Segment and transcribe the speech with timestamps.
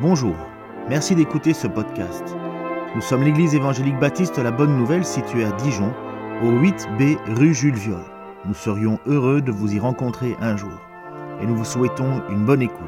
[0.00, 0.36] Bonjour,
[0.88, 2.22] merci d'écouter ce podcast.
[2.94, 5.92] Nous sommes l'église évangélique baptiste La Bonne Nouvelle située à Dijon,
[6.40, 8.04] au 8B rue Jules Viol.
[8.44, 10.78] Nous serions heureux de vous y rencontrer un jour
[11.42, 12.78] et nous vous souhaitons une bonne écoute.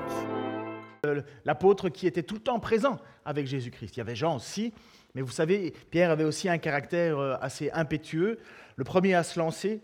[1.05, 3.97] Euh, L'apôtre qui était tout le temps présent avec Jésus-Christ.
[3.97, 4.73] Il y avait Jean aussi,
[5.17, 8.39] mais vous savez, Pierre avait aussi un caractère euh, assez impétueux,
[8.77, 9.83] le premier à se lancer.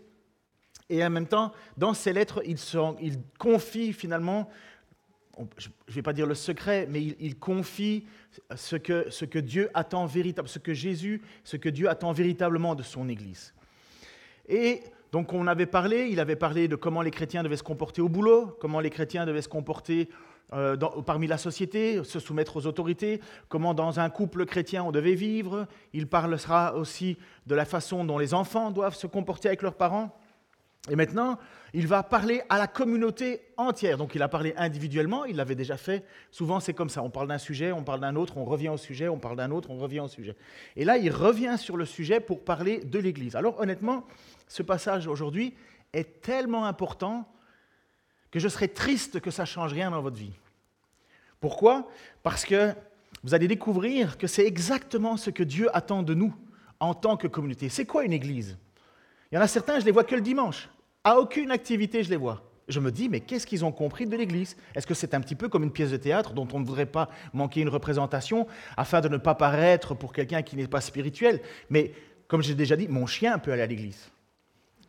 [0.89, 2.55] Et en même temps, dans ses lettres, il,
[3.01, 4.49] il confie finalement,
[5.57, 8.05] je ne vais pas dire le secret, mais il, confie
[8.55, 13.09] ce que, Dieu attend véritablement, ce que Jésus, ce que Dieu attend véritablement de son
[13.09, 13.53] Église.
[14.47, 18.01] Et donc on avait parlé, il avait parlé de comment les chrétiens devaient se comporter
[18.01, 20.09] au boulot, comment les chrétiens devaient se comporter
[20.53, 23.19] euh, parmi la société, se soumettre aux autorités,
[23.49, 25.67] comment dans un couple chrétien on devait vivre.
[25.93, 30.17] Il parlera aussi de la façon dont les enfants doivent se comporter avec leurs parents.
[30.89, 31.37] Et maintenant,
[31.73, 33.97] il va parler à la communauté entière.
[33.97, 36.05] Donc il a parlé individuellement, il l'avait déjà fait.
[36.31, 38.77] Souvent c'est comme ça, on parle d'un sujet, on parle d'un autre, on revient au
[38.77, 40.35] sujet, on parle d'un autre, on revient au sujet.
[40.75, 43.35] Et là, il revient sur le sujet pour parler de l'Église.
[43.35, 44.05] Alors honnêtement,
[44.47, 45.55] ce passage aujourd'hui
[45.93, 47.27] est tellement important
[48.31, 50.33] que je serais triste que ça change rien dans votre vie.
[51.39, 51.87] Pourquoi?
[52.23, 52.73] Parce que
[53.23, 56.33] vous allez découvrir que c'est exactement ce que Dieu attend de nous
[56.79, 57.69] en tant que communauté.
[57.69, 58.57] C'est quoi une église?
[59.31, 60.69] Il y en a certains, je les vois que le dimanche.
[61.03, 62.43] À aucune activité, je les vois.
[62.67, 64.57] Je me dis, mais qu'est-ce qu'ils ont compris de l'Église?
[64.75, 66.85] Est-ce que c'est un petit peu comme une pièce de théâtre dont on ne voudrait
[66.85, 71.41] pas manquer une représentation afin de ne pas paraître pour quelqu'un qui n'est pas spirituel?
[71.69, 71.93] Mais
[72.27, 74.11] comme j'ai déjà dit, mon chien peut aller à l'Église.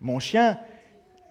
[0.00, 0.58] Mon chien,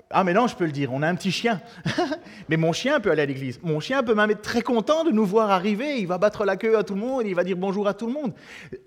[0.09, 1.61] ah mais non, je peux le dire, on a un petit chien.
[2.49, 3.59] mais mon chien peut aller à l'église.
[3.61, 5.99] Mon chien peut même être très content de nous voir arriver.
[5.99, 8.07] Il va battre la queue à tout le monde, il va dire bonjour à tout
[8.07, 8.33] le monde.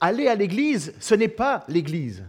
[0.00, 2.24] Aller à l'église, ce n'est pas l'église.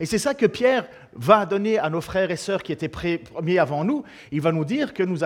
[0.00, 3.58] Et c'est ça que Pierre va donner à nos frères et sœurs qui étaient premiers
[3.58, 4.04] avant nous.
[4.30, 5.18] Il va nous dire que nous,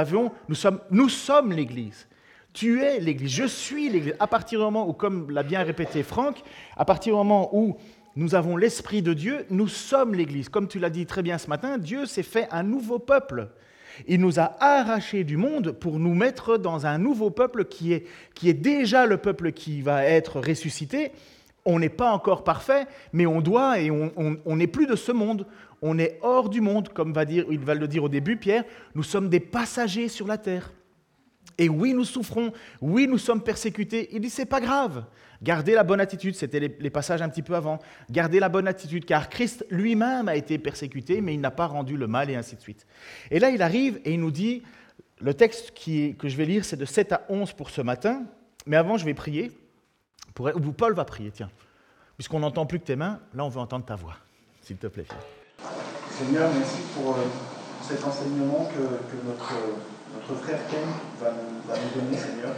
[0.49, 2.07] nous sommes, nous sommes l'église.
[2.53, 4.15] Tu es l'église, je suis l'église.
[4.19, 6.43] À partir du moment où, comme l'a bien répété Franck,
[6.77, 7.77] à partir du moment où
[8.17, 10.49] nous avons l'Esprit de Dieu, nous sommes l'Église.
[10.49, 13.49] Comme tu l'as dit très bien ce matin, Dieu s'est fait un nouveau peuple.
[14.09, 18.07] Il nous a arrachés du monde pour nous mettre dans un nouveau peuple qui est,
[18.35, 21.13] qui est déjà le peuple qui va être ressuscité.
[21.65, 25.47] On n'est pas encore parfait, mais on doit et on n'est plus de ce monde.
[25.83, 28.65] On est hors du monde, comme va dire, le dire au début, Pierre.
[28.95, 30.73] Nous sommes des passagers sur la terre.
[31.59, 34.09] Et oui, nous souffrons, oui, nous sommes persécutés.
[34.13, 35.05] Il dit, c'est pas grave.
[35.43, 37.79] Gardez la bonne attitude, c'était les, passages un petit peu avant.
[38.11, 41.97] Gardez la bonne attitude, car Christ lui-même a été persécuté, mais il n'a pas rendu
[41.97, 42.87] le mal, et ainsi de suite.
[43.31, 44.63] Et là, il arrive et il nous dit,
[45.21, 48.25] le texte que je vais lire, c'est de 7 à 11 pour ce matin.
[48.67, 49.51] Mais avant, je vais prier.
[50.35, 51.51] Pour, ou Paul va prier, tiens.
[52.17, 54.15] Puisqu'on n'entend plus que tes mains, là, on veut entendre ta voix.
[54.63, 55.07] S'il te plaît.
[56.11, 57.23] Seigneur, merci pour euh,
[57.83, 59.53] cet enseignement que, que notre,
[60.15, 60.85] notre frère Ken
[61.21, 62.53] va nous, va nous donner, Seigneur.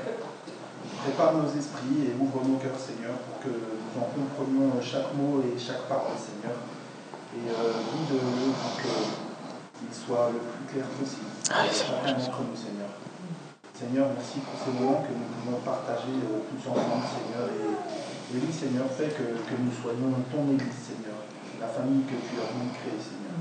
[1.05, 5.43] Prépare nos esprits et ouvre nos cœurs, Seigneur, pour que nous en comprenions chaque mot
[5.43, 6.59] et chaque parole, Seigneur.
[7.35, 11.31] Et euh, guide-le pour qu'il soit le plus clair possible.
[11.47, 12.91] Chacun d'entre nous, Seigneur.
[13.83, 17.51] Seigneur, merci pour ces moments que nous pouvons partager euh, tous ensemble, Seigneur.
[17.51, 17.67] Et,
[18.31, 21.19] et oui, Seigneur, fais que, que nous soyons ton Église, Seigneur.
[21.59, 23.35] La famille que tu as voulu créer, Seigneur.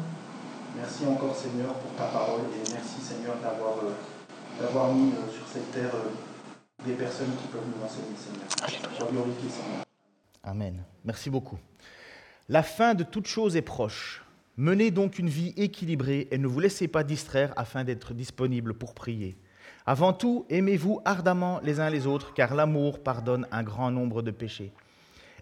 [0.75, 2.41] Merci encore, Seigneur, pour ta parole.
[2.57, 3.93] Et merci, Seigneur, d'avoir euh,
[4.59, 6.09] d'avoir mis euh, sur cette terre euh,
[6.87, 8.97] des personnes qui peuvent nous enseigner, Seigneur.
[8.97, 9.85] Sois glorifié, Seigneur.
[10.43, 10.81] Amen.
[11.05, 11.59] Merci beaucoup.
[12.49, 14.25] La fin de toute chose est proche.
[14.57, 18.95] Menez donc une vie équilibrée et ne vous laissez pas distraire afin d'être disponible pour
[18.95, 19.37] prier.
[19.85, 24.31] Avant tout, aimez-vous ardemment les uns les autres, car l'amour pardonne un grand nombre de
[24.31, 24.71] péchés.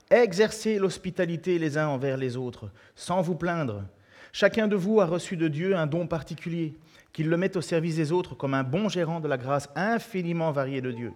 [0.09, 3.83] Exercez l'hospitalité les uns envers les autres, sans vous plaindre.
[4.31, 6.75] Chacun de vous a reçu de Dieu un don particulier,
[7.11, 10.51] qu'il le mette au service des autres comme un bon gérant de la grâce infiniment
[10.51, 11.11] variée de Dieu.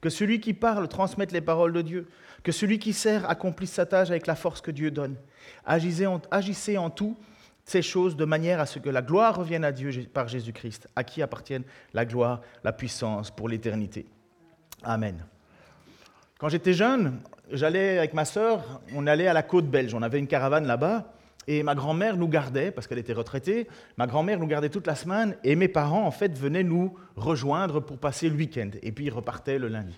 [0.00, 2.08] Que celui qui parle transmette les paroles de Dieu.
[2.42, 5.16] Que celui qui sert accomplisse sa tâche avec la force que Dieu donne.
[5.64, 7.16] Agissez en, agissez en tout
[7.68, 11.04] ces choses de manière à ce que la gloire revienne à Dieu par Jésus-Christ, à
[11.04, 14.06] qui appartiennent la gloire, la puissance pour l'éternité.
[14.82, 15.24] Amen.
[16.38, 17.20] Quand j'étais jeune,
[17.50, 19.92] j'allais avec ma sœur, on allait à la côte belge.
[19.92, 21.12] On avait une caravane là-bas.
[21.46, 24.94] Et ma grand-mère nous gardait, parce qu'elle était retraitée, ma grand-mère nous gardait toute la
[24.94, 29.06] semaine, et mes parents, en fait, venaient nous rejoindre pour passer le week-end, et puis
[29.06, 29.96] ils repartaient le lundi.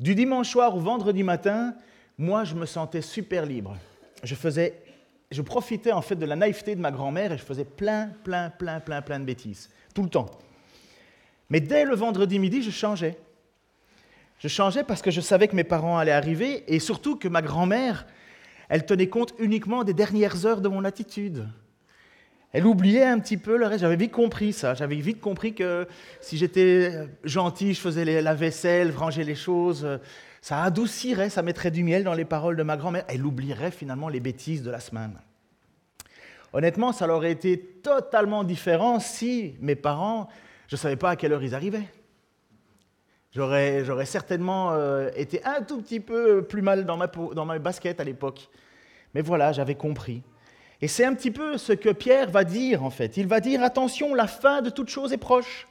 [0.00, 1.74] Du dimanche soir au vendredi matin,
[2.18, 3.76] moi, je me sentais super libre.
[4.24, 4.82] Je faisais,
[5.30, 8.50] je profitais en fait de la naïveté de ma grand-mère, et je faisais plein, plein,
[8.50, 10.30] plein, plein, plein de bêtises, tout le temps.
[11.50, 13.18] Mais dès le vendredi midi, je changeais.
[14.38, 17.42] Je changeais parce que je savais que mes parents allaient arriver, et surtout que ma
[17.42, 18.06] grand-mère,
[18.68, 21.46] elle tenait compte uniquement des dernières heures de mon attitude.
[22.52, 23.80] Elle oubliait un petit peu le reste.
[23.80, 24.74] J'avais vite compris ça.
[24.74, 25.88] J'avais vite compris que
[26.20, 29.86] si j'étais gentil, je faisais la vaisselle, rangeais les choses,
[30.44, 33.06] ça adoucirait, ça mettrait du miel dans les paroles de ma grand-mère.
[33.08, 35.18] Elle oublierait finalement les bêtises de la semaine.
[36.52, 40.28] Honnêtement, ça aurait été totalement différent si mes parents,
[40.68, 41.88] je ne savais pas à quelle heure ils arrivaient.
[43.32, 47.98] J'aurais, certainement euh, été un tout petit peu plus mal dans ma, dans ma basket
[47.98, 48.50] à l'époque.
[49.14, 50.22] Mais voilà, j'avais compris.
[50.82, 53.16] Et c'est un petit peu ce que Pierre va dire en fait.
[53.16, 55.66] Il va dire, attention, la fin de toute chose est proche.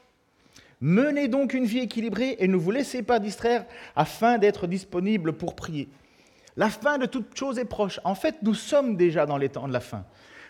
[0.81, 3.65] Menez donc une vie équilibrée et ne vous laissez pas distraire
[3.95, 5.89] afin d'être disponible pour prier.
[6.55, 7.99] La fin de toute chose est proche.
[8.03, 10.03] En fait, nous sommes déjà dans les temps de la fin.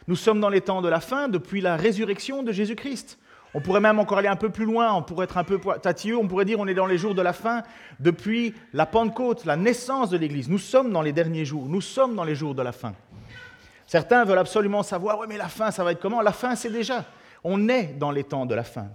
[0.08, 3.20] Nous sommes dans les temps de la fin depuis la résurrection de Jésus-Christ.
[3.54, 6.18] On pourrait même encore aller un peu plus loin, on pourrait être un peu tatilleux,
[6.18, 7.62] on pourrait dire on est dans les jours de la fin
[8.00, 10.50] depuis la Pentecôte, la naissance de l'Église.
[10.50, 12.94] Nous sommes dans les derniers jours, nous sommes dans les jours de la fin.
[13.86, 16.22] Certains veulent absolument savoir, oui mais la fin, ça va être comment?
[16.22, 17.06] La fin, c'est déjà.
[17.44, 18.88] On est dans les temps de la fin.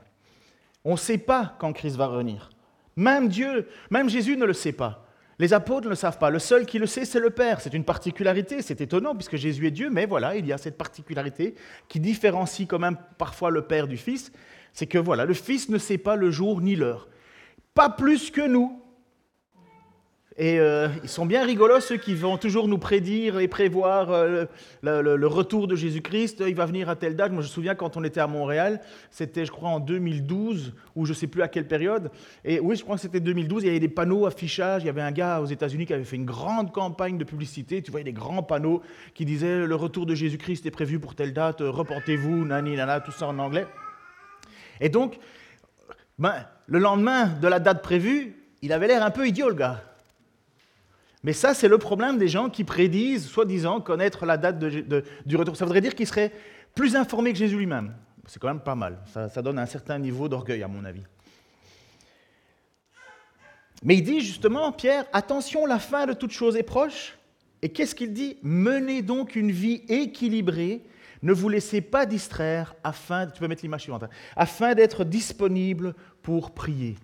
[0.88, 2.49] On ne sait pas quand Christ va revenir.
[2.96, 5.05] Même Dieu, même Jésus ne le sait pas.
[5.38, 6.31] Les apôtres ne le savent pas.
[6.31, 7.61] Le seul qui le sait, c'est le Père.
[7.61, 10.79] C'est une particularité, c'est étonnant puisque Jésus est Dieu, mais voilà, il y a cette
[10.79, 11.56] particularité
[11.88, 14.32] qui différencie quand même parfois le Père du Fils.
[14.73, 17.11] C'est que voilà, le Fils ne sait pas le jour ni l'heure.
[17.75, 18.82] Pas plus que nous.
[20.40, 24.44] Et euh, ils sont bien rigolos, ceux qui vont toujours nous prédire et prévoir euh,
[24.82, 26.44] le, retour de Jésus-Christ.
[26.46, 27.32] Il va venir à telle date.
[27.32, 28.81] Moi, je me souviens quand on était à Montréal,
[29.11, 32.12] c'était, je crois, en 2012, ou je ne sais plus à quelle période.
[32.44, 33.64] Et oui, je crois que c'était 2012.
[33.64, 34.85] Il y avait des panneaux affichage.
[34.85, 37.82] Il y avait un gars aux États-Unis qui avait fait une grande campagne de publicité.
[37.82, 38.81] Tu voyais des grands panneaux
[39.14, 41.62] qui disaient le retour de Jésus-Christ est prévu pour telle date.
[41.62, 43.67] Reportez-vous, nani, nana, tout ça en anglais.
[44.81, 45.19] Et donc,
[46.17, 49.82] ben, le lendemain de la date prévue, il avait l'air un peu idiot, le gars.
[51.28, 55.58] Mais ça, c'est le problème des gens qui prédisent, soi-disant, connaître la date du retour.
[55.58, 56.32] Ça voudrait dire qu'ils seraient
[56.75, 57.94] plus informés que Jésus lui-même.
[58.26, 58.98] C'est quand même pas mal.
[59.12, 61.02] Ça, donne un certain niveau d'orgueil, à mon avis.
[63.82, 67.19] Mais il dit justement, Pierre, attention, la fin de toute chose est proche.
[67.60, 68.38] Et qu'est-ce qu'il dit?
[68.42, 70.80] Menez donc une vie équilibrée,
[71.20, 75.94] ne vous laissez pas distraire, afin, tu peux mettre l'image suivante, hein, afin d'être disponible
[76.22, 76.96] pour prier.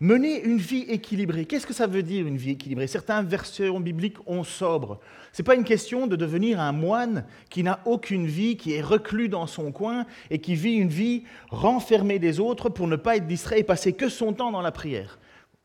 [0.00, 1.44] Mener une vie équilibrée.
[1.44, 2.86] Qu'est-ce que ça veut dire une vie équilibrée?
[2.86, 5.00] Certains versions bibliques ont sobre.
[5.32, 8.80] Ce n'est pas une question de devenir un moine qui n'a aucune vie, qui est
[8.80, 13.16] reclus dans son coin et qui vit une vie renfermée des autres pour ne pas
[13.16, 15.18] être distrait et passer que son temps dans la prière.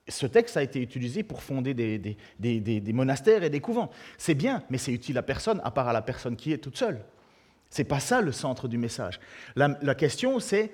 [0.07, 3.91] Ce texte a été utilisé pour fonder des, des monastères et des couvents.
[4.17, 6.77] C'est bien, mais c'est utile à personne, à part à la personne qui est toute
[6.77, 7.05] seule.
[7.69, 9.19] Ce n'est pas ça le centre du message.
[9.55, 10.71] la question, c'est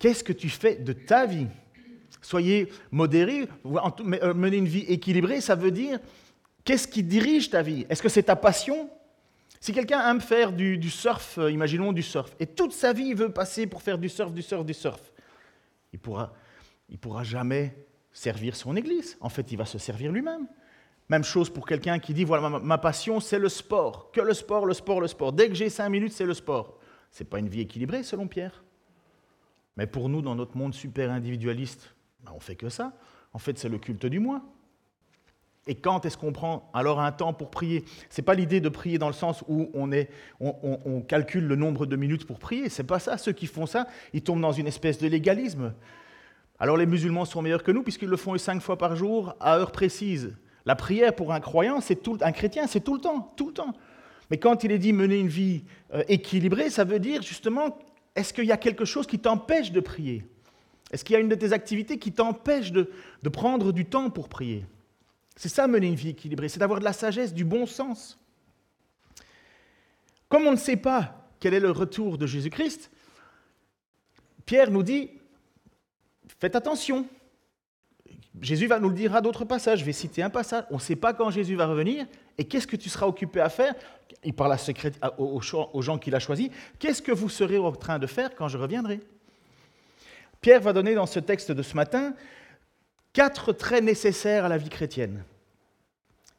[0.00, 1.46] qu'est-ce que tu fais de ta vie?
[2.22, 5.98] Soyez modérés, euh, mener une vie équilibrée, ça veut dire
[6.64, 7.86] qu'est-ce qui dirige ta vie?
[7.88, 8.90] Est-ce que c'est ta passion?
[9.60, 13.16] Si quelqu'un aime faire du, surf, euh, imaginons du surf, et toute sa vie il
[13.16, 15.12] veut passer pour faire du surf, du surf, du surf,
[15.92, 16.32] il pourra,
[16.88, 17.74] il pourra jamais
[18.12, 19.16] servir son église.
[19.20, 20.46] En fait, il va se servir lui-même.
[21.08, 24.10] Même chose pour quelqu'un qui dit voilà, ma, passion, c'est le sport.
[24.12, 25.32] Que le sport, le sport, le sport.
[25.32, 26.78] Dès que j'ai cinq minutes, c'est le sport.
[27.10, 28.62] Ce n'est pas une vie équilibrée, selon Pierre.
[29.76, 31.94] Mais pour nous, dans notre monde super individualiste,
[32.24, 32.92] ben, on fait que ça.
[33.32, 34.42] En fait, c'est le culte du moi.
[35.66, 37.84] Et quand est-ce qu'on prend alors un temps pour prier?
[38.08, 41.96] Ce n'est pas l'idée de prier dans le sens où on, calcule le nombre de
[41.96, 42.68] minutes pour prier.
[42.68, 43.18] C'est pas ça.
[43.18, 45.74] Ceux qui font ça, ils tombent dans une espèce de légalisme.
[46.58, 49.58] Alors les musulmans sont meilleurs que nous puisqu'ils le font cinq fois par jour à
[49.58, 50.36] heure précise.
[50.66, 53.54] La prière pour un croyant, c'est tout, un chrétien, c'est tout le temps, tout le
[53.54, 53.74] temps.
[54.30, 57.78] Mais quand il est dit mener une vie euh, équilibrée, ça veut dire justement,
[58.14, 60.24] est-ce qu'il y a quelque chose qui t'empêche de prier?
[60.90, 62.90] Est-ce qu'il y a une de tes activités qui t'empêche de,
[63.32, 64.66] prendre du temps pour prier?
[65.36, 68.18] C'est ça mener une vie équilibrée, c'est d'avoir de la sagesse, du bon sens.
[70.28, 72.90] Comme on ne sait pas quel est le retour de Jésus-Christ,
[74.44, 75.10] Pierre nous dit,
[76.38, 77.06] faites attention.
[78.40, 79.80] Jésus va nous le dire à d'autres passages.
[79.80, 80.64] Je vais citer un passage.
[80.70, 82.06] On ne sait pas quand Jésus va revenir.
[82.38, 83.74] Et qu'est-ce que tu seras occupé à faire?
[84.24, 86.48] Il parle à aux gens qu'il a choisis.
[86.78, 89.00] Qu'est-ce que vous serez en train de faire quand je reviendrai?
[90.40, 92.14] Pierre va donner dans ce texte de ce matin
[93.12, 95.24] quatre traits nécessaires à la vie chrétienne.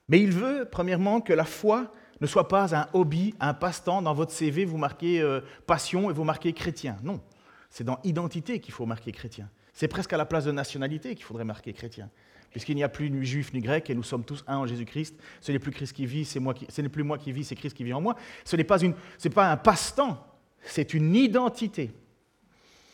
[0.07, 4.01] Mais il veut, premièrement, que la foi ne soit pas un hobby, un passe-temps.
[4.01, 6.97] Dans votre CV, vous marquez euh, passion et vous marquez chrétien.
[7.03, 7.21] Non,
[7.69, 9.49] c'est dans identité qu'il faut marquer chrétien.
[9.73, 12.09] C'est presque à la place de nationalité qu'il faudrait marquer chrétien.
[12.49, 15.15] Puisqu'il n'y a plus ni juif ni grec et nous sommes tous un en Jésus-Christ.
[15.39, 17.45] Ce n'est plus Christ qui vit, c'est moi qui, ce n'est plus moi qui vis,
[17.45, 18.15] c'est Christ qui vit en moi.
[18.43, 18.93] Ce n'est pas, une,
[19.33, 20.27] pas un passe-temps,
[20.63, 21.91] c'est une identité.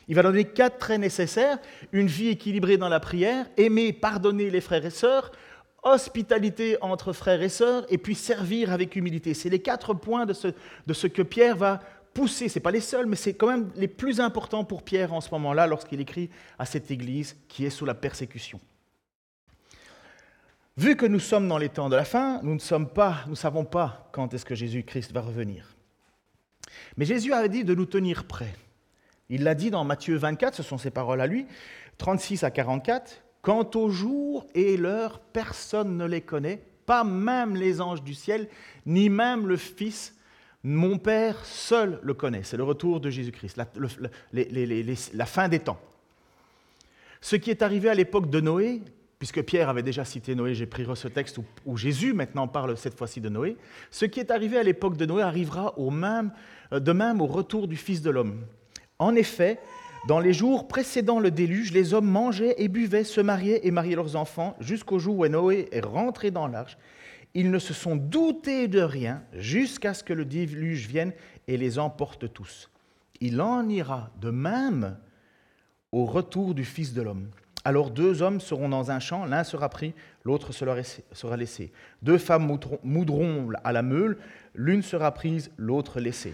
[0.08, 1.58] Il va donner quatre traits nécessaires,
[1.92, 5.32] une vie équilibrée dans la prière, aimer, pardonner les frères et sœurs,
[5.84, 9.34] hospitalité entre frères et sœurs, et puis servir avec humilité.
[9.34, 11.82] C'est les quatre points de ce, que Pierre va
[12.14, 15.22] poussés, ce pas les seuls, mais c'est quand même les plus importants pour Pierre en
[15.22, 18.60] ce moment-là lorsqu'il écrit à cette Église qui est sous la persécution.
[20.78, 23.36] Vu que nous sommes dans les temps de la fin, nous ne sommes pas, nous
[23.36, 25.76] savons pas quand est-ce que Jésus-Christ va revenir.
[26.98, 28.54] Mais Jésus avait dit de nous tenir prêts.
[29.30, 31.46] Il l'a dit dans Matthieu 24, ce sont ses paroles à lui,
[31.98, 33.24] 36 à 44.
[33.42, 38.48] Quant au jour et l'heure, personne ne les connaît, pas même les anges du ciel,
[38.86, 40.16] ni même le Fils.
[40.64, 42.44] Mon Père seul le connaît.
[42.44, 43.58] C'est le retour de Jésus-Christ,
[44.34, 45.80] la, fin des temps.
[47.22, 48.82] Ce qui est arrivé à l'époque de Noé,
[49.20, 52.98] puisque Pierre avait déjà cité Noé, j'ai pris ce texte où, Jésus maintenant parle cette
[52.98, 53.56] fois-ci de Noé,
[53.92, 57.76] ce qui est arrivé à l'époque de Noé arrivera euh, de même au retour du
[57.76, 58.42] Fils de l'homme.
[59.00, 59.60] En effet,
[60.08, 63.96] dans les jours précédant le déluge, les hommes mangeaient et buvaient, se mariaient et mariaient
[63.96, 66.78] leurs enfants, jusqu'au jour où Noé est rentré dans l'arche.
[67.34, 71.14] Ils ne se sont doutés de rien jusqu'à ce que le déluge vienne
[71.48, 72.72] et les emporte tous.
[73.20, 74.98] Il en ira de même
[75.92, 77.30] au retour du Fils de l'homme.
[77.66, 81.72] Alors deux hommes seront dans un champ, l'un sera pris, l'autre sera laissé.
[82.02, 84.18] Deux femmes moudront à la meule,
[84.56, 86.34] l'une sera prise, l'autre laissée.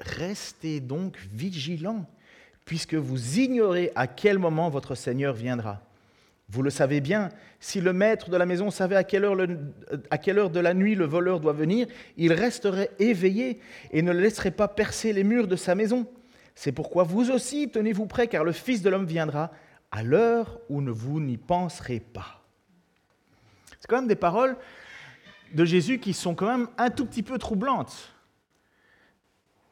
[0.00, 2.06] Restez donc vigilants,
[2.64, 5.82] puisque vous ignorez à quel moment votre Seigneur viendra.
[6.48, 10.60] Vous le savez bien, si le maître de la maison savait à quelle, heure de
[10.60, 11.86] la nuit le voleur doit venir,
[12.16, 13.60] il resterait éveillé
[13.92, 16.06] et ne laisserait pas percer les murs de sa maison.
[16.54, 19.50] C'est pourquoi vous aussi tenez-vous prêts, car le Fils de l'homme viendra
[19.90, 22.42] à l'heure où vous n'y penserez pas.
[23.80, 24.56] C'est quand même des paroles
[25.52, 28.13] de Jésus qui sont quand même un tout petit peu troublantes.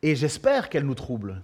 [0.03, 1.43] Et j'espère qu'elles nous troublent.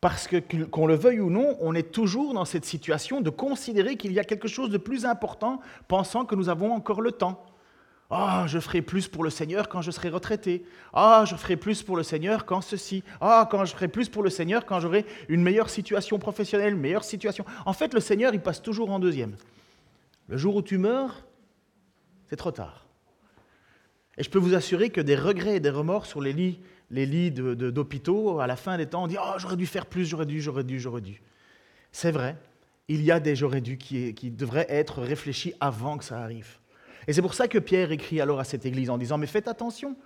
[0.00, 3.96] Parce que, qu'on le veuille ou non, on est toujours dans cette situation de considérer
[3.96, 7.44] qu'il y a quelque chose de plus important, pensant que nous avons encore le temps.
[8.12, 10.64] Ah, je ferai plus pour le Seigneur quand je serai retraité.
[10.92, 13.04] Ah, je ferai plus pour le Seigneur quand ceci.
[13.20, 16.80] Ah, quand je ferai plus pour le Seigneur quand j'aurai une meilleure situation professionnelle, une
[16.80, 17.44] meilleure situation.
[17.66, 19.36] En fait, le Seigneur, il passe toujours en deuxième.
[20.28, 21.24] Le jour où tu meurs,
[22.28, 22.86] c'est trop tard.
[24.18, 26.58] Et je peux vous assurer que des regrets et des remords sur les lits
[26.90, 30.04] les lits d'hôpitaux, à la fin des temps, on dit Oh, j'aurais dû faire plus,
[30.06, 31.22] j'aurais dû, j'aurais dû, j'aurais dû.
[31.92, 32.36] C'est vrai,
[32.88, 36.58] il y a des j'aurais dû qui, devraient être réfléchis avant que ça arrive.
[37.06, 39.48] Et c'est pour ça que Pierre écrit alors à cette église en disant Mais faites
[39.48, 39.96] attention.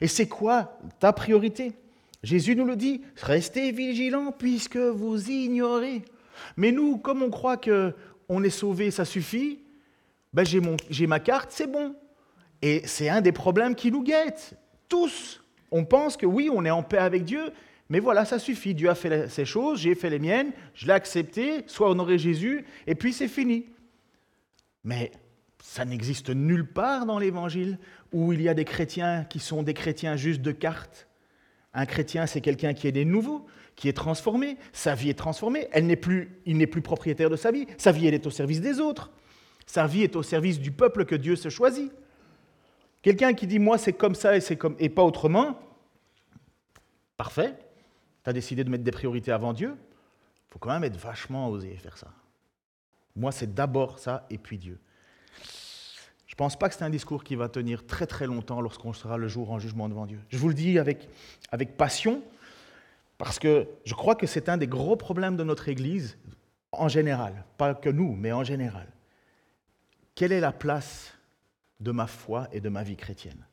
[0.00, 1.72] Et c'est quoi ta priorité?
[2.22, 6.02] Jésus nous le dit Restez vigilants puisque vous ignorez.
[6.56, 7.94] Mais nous, comme on croit que
[8.28, 9.60] on est sauvé, ça suffit,
[10.32, 11.94] ben j'ai ma carte, c'est bon.
[12.62, 14.54] Et c'est un des problèmes qui nous guettent,
[14.88, 15.43] tous.
[15.76, 17.50] On pense que oui, on est en paix avec Dieu,
[17.88, 18.74] mais voilà, ça suffit.
[18.74, 22.64] Dieu a fait ses choses, j'ai fait les miennes, je l'ai accepté, soit honoré Jésus,
[22.86, 23.66] et puis c'est fini.
[24.84, 25.10] Mais
[25.60, 27.80] ça n'existe nulle part dans l'Évangile
[28.12, 31.08] où il y a des chrétiens qui sont des chrétiens juste de carte.
[31.72, 35.66] Un chrétien, c'est quelqu'un qui est né nouveau, qui est transformé, sa vie est transformée,
[35.74, 35.88] il
[36.56, 39.10] n'est plus propriétaire de sa vie, sa vie est au service des autres,
[39.66, 41.90] sa vie est au service du peuple que Dieu se choisit.
[43.04, 45.60] Quelqu'un qui dit moi c'est comme ça et, c'est comme, et pas autrement,
[47.18, 47.54] parfait,
[48.24, 51.50] tu as décidé de mettre des priorités avant Dieu, il faut quand même être vachement
[51.50, 52.08] osé faire ça.
[53.14, 54.80] Moi c'est d'abord ça et puis Dieu.
[56.26, 58.94] Je ne pense pas que c'est un discours qui va tenir très très longtemps lorsqu'on
[58.94, 60.20] sera le jour en jugement devant Dieu.
[60.30, 61.10] Je vous le dis avec,
[61.52, 62.22] avec passion,
[63.18, 66.16] parce que je crois que c'est un des gros problèmes de notre Église,
[66.72, 68.88] en général, pas que nous, mais en général.
[70.14, 71.13] Quelle est la place
[71.84, 73.46] de ma foi et de ma vie chrétienne.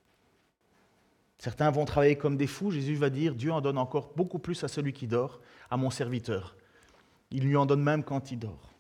[1.37, 2.71] Certains vont travailler comme des fous.
[2.71, 5.89] Jésus va dire, Dieu en donne encore beaucoup plus à celui qui dort, à mon
[5.89, 6.55] serviteur.
[7.29, 8.73] Il lui en donne même quand il dort.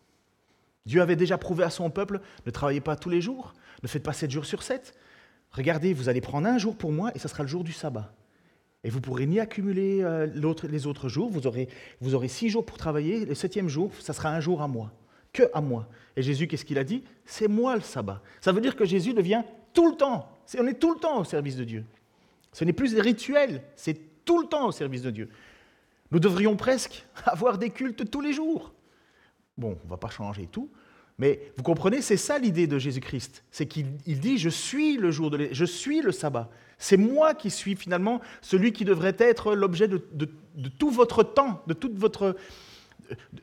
[0.85, 3.53] Dieu avait déjà prouvé à son peuple, ne travaillez pas tous les jours,
[3.83, 4.95] ne faites pas sept jours sur sept.
[5.51, 8.13] Regardez, vous allez prendre un jour pour moi et ce sera le jour du sabbat.
[8.83, 11.67] Et vous pourrez ni accumuler euh, les autres jours, vous aurez,
[11.99, 14.91] vous aurez six jours pour travailler, le septième jour, ça sera un jour à moi
[15.33, 15.87] que à moi.
[16.15, 17.03] Et Jésus, qu'est-ce qu'il a dit?
[17.25, 18.21] C'est moi le sabbat.
[18.41, 20.29] Ça veut dire que Jésus devient tout le temps.
[20.59, 21.85] on est tout le temps au service de Dieu.
[22.51, 25.29] Ce n'est plus des rituels, c'est tout le temps au service de Dieu.
[26.11, 28.73] Nous devrions presque avoir des cultes tous les jours.
[29.57, 30.69] Bon, on ne va pas changer tout,
[31.17, 33.43] mais vous comprenez, c'est ça l'idée de Jésus-Christ.
[33.51, 36.49] C'est qu'il dit Je suis le jour de je suis le sabbat.
[36.77, 41.61] C'est moi qui suis finalement celui qui devrait être l'objet de, de tout votre temps,
[41.67, 42.35] de toute votre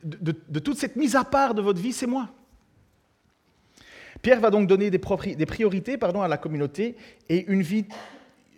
[0.03, 2.29] de, toute cette mise à part de votre vie, c'est moi.
[4.21, 6.95] Pierre va donc donner des, priorités pardon, à la communauté
[7.29, 7.85] et une vie,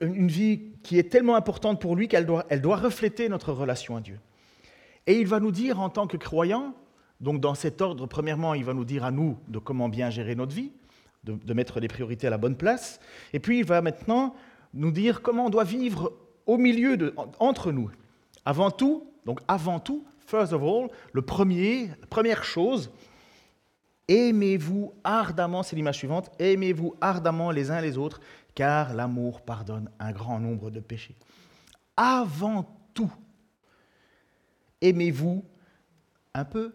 [0.01, 3.95] une vie qui est tellement importante pour lui qu'elle doit, elle doit refléter notre relation
[3.95, 4.19] à Dieu.
[5.05, 6.73] Et il va nous dire en tant que croyants,
[7.19, 10.33] donc dans cet ordre, premièrement, il va nous dire à nous de comment bien gérer
[10.33, 10.71] notre vie,
[11.23, 12.99] de, de mettre les priorités à la bonne place,
[13.33, 14.35] et puis il va maintenant
[14.73, 16.13] nous dire comment on doit vivre
[16.45, 17.89] au milieu de, entre nous.
[18.45, 22.89] Avant tout, donc avant tout, first of all, le premier, première chose,
[24.07, 28.21] aimez-vous ardemment, c'est l'image suivante, aimez-vous ardemment les uns les autres,
[28.55, 31.15] car l'amour pardonne un grand nombre de péchés.
[31.97, 33.11] Avant tout,
[34.79, 35.43] aimez-vous
[36.33, 36.73] un peu,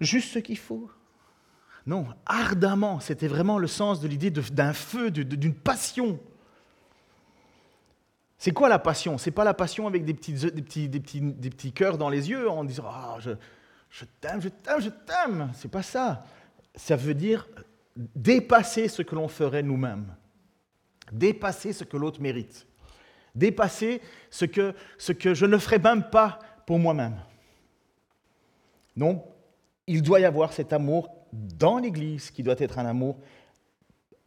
[0.00, 0.90] juste ce qu'il faut.
[1.86, 6.18] Non, ardemment, c'était vraiment le sens de l'idée d'un feu, d'une passion.
[8.40, 9.18] C'est quoi la passion?
[9.18, 12.08] C'est pas la passion avec des petits, des, petits, des, petits, des petits cœurs dans
[12.08, 13.32] les yeux en disant ah, je,
[13.90, 15.50] je t'aime, je t'aime, je t'aime.
[15.54, 16.24] C'est pas ça.
[16.74, 17.46] Ça veut dire
[17.94, 20.06] dépasser ce que l'on ferait nous-mêmes,
[21.12, 22.66] dépasser ce que l'autre mérite,
[23.34, 27.20] dépasser ce que, ce que je ne ferais même pas pour moi-même.
[28.96, 29.22] Non,
[29.86, 33.18] il doit y avoir cet amour dans l'Église qui doit être un amour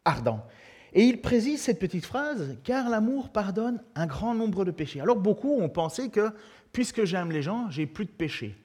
[0.06, 0.46] ardent.
[0.94, 5.02] Et il précise cette petite phrase, car l'amour pardonne un grand nombre de péchés.
[5.02, 6.32] Alors beaucoup ont pensé que,
[6.72, 8.56] puisque j'aime les gens, j'ai plus de péchés.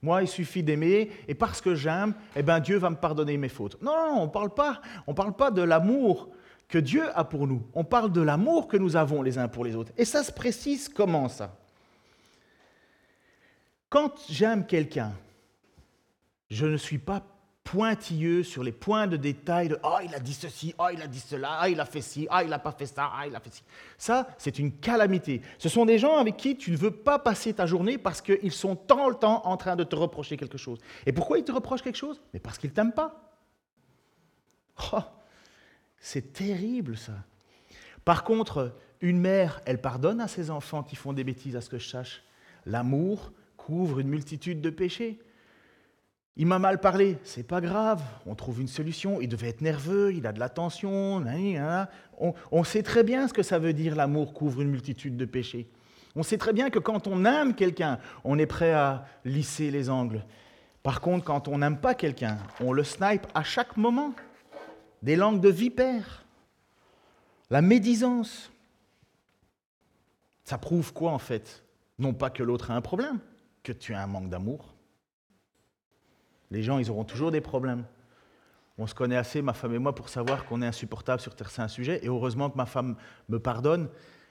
[0.00, 3.48] Moi, il suffit d'aimer, et parce que j'aime, eh ben, Dieu va me pardonner mes
[3.48, 3.80] fautes.
[3.82, 4.80] Non, non, on ne parle pas,
[5.14, 6.30] parle pas de l'amour
[6.68, 7.62] que Dieu a pour nous.
[7.74, 9.92] On parle de l'amour que nous avons les uns pour les autres.
[9.96, 11.56] Et ça se précise comment ça?
[13.90, 15.12] Quand j'aime quelqu'un,
[16.50, 17.22] je ne suis pas
[17.64, 21.06] pointilleux sur les points de détail de oh, il a dit ceci, oh, il a
[21.06, 23.34] dit cela, ah, il a fait ci, ah, il n'a pas fait ça, ah, il
[23.34, 23.62] a fait ci.
[23.96, 25.42] Ça, c'est une calamité.
[25.58, 28.52] Ce sont des gens avec qui tu ne veux pas passer ta journée parce qu'ils
[28.52, 30.80] sont tant le temps en train de te reprocher quelque chose.
[31.06, 32.20] Et pourquoi ils te reprochent quelque chose?
[32.34, 33.32] Mais parce qu'ils ne t'aiment pas.
[34.92, 34.98] Oh,
[35.98, 37.12] c'est terrible ça.
[38.04, 41.68] Par contre, une mère, elle pardonne à ses enfants qui font des bêtises, à ce
[41.68, 42.24] que je sache.
[42.66, 45.20] L'amour couvre une multitude de péchés.
[46.36, 49.20] Il m'a mal parlé, c'est pas grave, on trouve une solution.
[49.20, 51.22] Il devait être nerveux, il a de la tension.
[52.18, 55.26] On, on sait très bien ce que ça veut dire l'amour couvre une multitude de
[55.26, 55.68] péchés.
[56.16, 59.90] On sait très bien que quand on aime quelqu'un, on est prêt à lisser les
[59.90, 60.24] angles.
[60.82, 64.14] Par contre, quand on n'aime pas quelqu'un, on le snipe à chaque moment.
[65.02, 66.24] Des langues de vipère,
[67.50, 68.50] la médisance.
[70.44, 71.62] Ça prouve quoi en fait?
[71.98, 73.18] Non pas que l'autre a un problème,
[73.62, 74.74] que tu as un manque d'amour.
[76.52, 77.84] Les gens, ils auront toujours des problèmes.
[78.76, 81.66] On se connaît assez, ma femme et moi, pour savoir qu'on est insupportable sur certains
[81.66, 82.04] sujets.
[82.04, 82.96] Et heureusement que ma femme
[83.30, 83.88] me pardonne,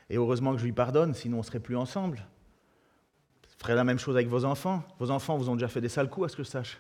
[0.08, 2.28] et heureusement que je lui pardonne, sinon on ne serait plus ensemble.
[3.50, 4.84] Je ferais la même chose avec vos enfants.
[5.00, 6.80] Vos enfants vous ont déjà fait des sales coups, à ce que je sache.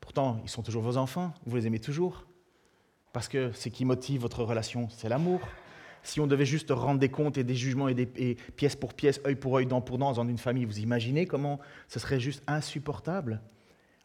[0.00, 2.24] Pourtant, ils sont toujours vos enfants, vous les aimez toujours.
[3.12, 5.40] Parce que ce qui motive votre relation, c'est l'amour.
[6.02, 8.06] Si on devait juste rendre des comptes et des jugements et, des,
[8.56, 11.60] pièce pour pièce, œil pour œil, dent pour dent dans une famille, vous imaginez comment
[11.86, 13.40] ce serait juste insupportable?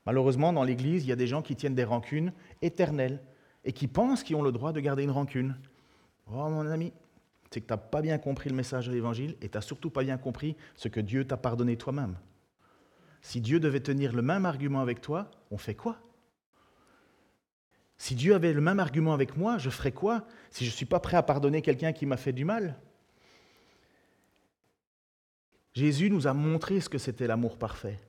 [0.06, 3.22] Malheureusement, dans l'Église, il y a des gens qui tiennent des rancunes éternelles
[3.64, 5.58] et qui pensent qu'ils ont le droit de garder une rancune.
[6.28, 6.92] Oh mon ami,
[7.52, 9.90] c'est que tu n'as pas bien compris le message de l'Évangile et tu n'as surtout
[9.90, 12.18] pas bien compris ce que Dieu t'a pardonné toi-même.
[13.22, 15.98] Si Dieu devait tenir le même argument avec toi, on fait quoi?
[17.98, 20.86] Si Dieu avait le même argument avec moi, je ferais quoi si je ne suis
[20.86, 22.78] pas prêt à pardonner quelqu'un qui m'a fait du mal?
[25.74, 28.00] Jésus nous a montré ce que c'était l'amour parfait.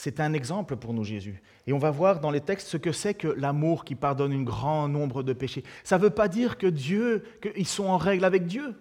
[0.00, 1.42] C'est un exemple pour nous, Jésus.
[1.66, 4.44] Et on va voir dans les textes ce que c'est que l'amour qui pardonne un
[4.44, 5.64] grand nombre de péchés.
[5.82, 8.76] Ça ne veut pas dire que Dieu, qu'ils sont en règle avec Dieu.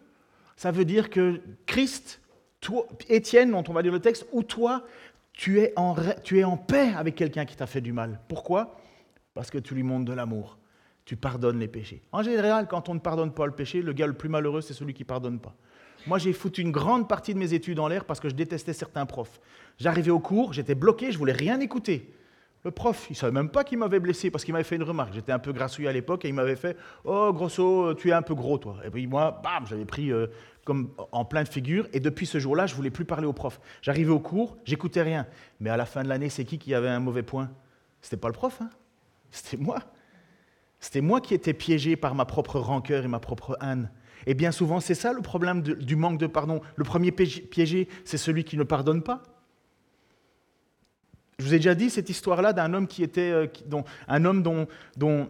[0.58, 2.21] Ça veut dire que Christ,
[2.62, 4.86] toi, Étienne, dont on va lire le texte, ou toi,
[5.34, 8.19] tu es en, tu es en paix avec quelqu'un qui t'a fait du mal.
[8.27, 8.80] Pourquoi?
[9.34, 10.60] Parce que tu lui montres de l'amour.
[11.03, 12.03] Tu pardonnes les péchés.
[12.12, 14.75] En général, quand on ne pardonne pas le péché, le gars le plus malheureux, c'est
[14.75, 15.56] celui qui ne pardonne pas.
[16.08, 18.74] Moi, j'ai foutu une grande partie de mes études en l'air parce que je détestais
[18.74, 19.39] certains profs.
[19.78, 22.13] J'arrivais au cours, j'étais bloqué, je voulais rien écouter.
[22.63, 25.13] Le prof, il savait même pas qu'il m'avait blessé parce qu'il m'avait fait une remarque.
[25.13, 28.22] J'étais un peu grassouillé à l'époque et il m'avait fait Oh, grosso, tu es un
[28.22, 28.78] peu gros, toi.
[28.84, 30.28] Et puis moi, bam, j'avais pris euh,
[30.65, 31.88] comme en plein figure.
[31.93, 33.60] Et depuis ce jour-là, je voulais plus parler au prof.
[33.82, 35.28] J'arrivais au cours, j'écoutais rien.
[35.60, 37.52] Mais à la fin de l'année, c'est qui qui avait un mauvais point?
[38.02, 38.70] C'était pas le prof, hein
[39.30, 39.80] c'était moi.
[40.80, 43.89] C'était moi qui étais piégé par ma propre rancœur et ma propre haine.
[44.28, 46.62] Et bien souvent, c'est ça le problème du manque de pardon.
[46.76, 49.24] Le premier piégé, c'est celui qui ne pardonne pas.
[51.40, 53.48] Je vous ai déjà dit cette histoire-là d'un homme qui était, euh,
[54.10, 55.30] un homme dont, dont,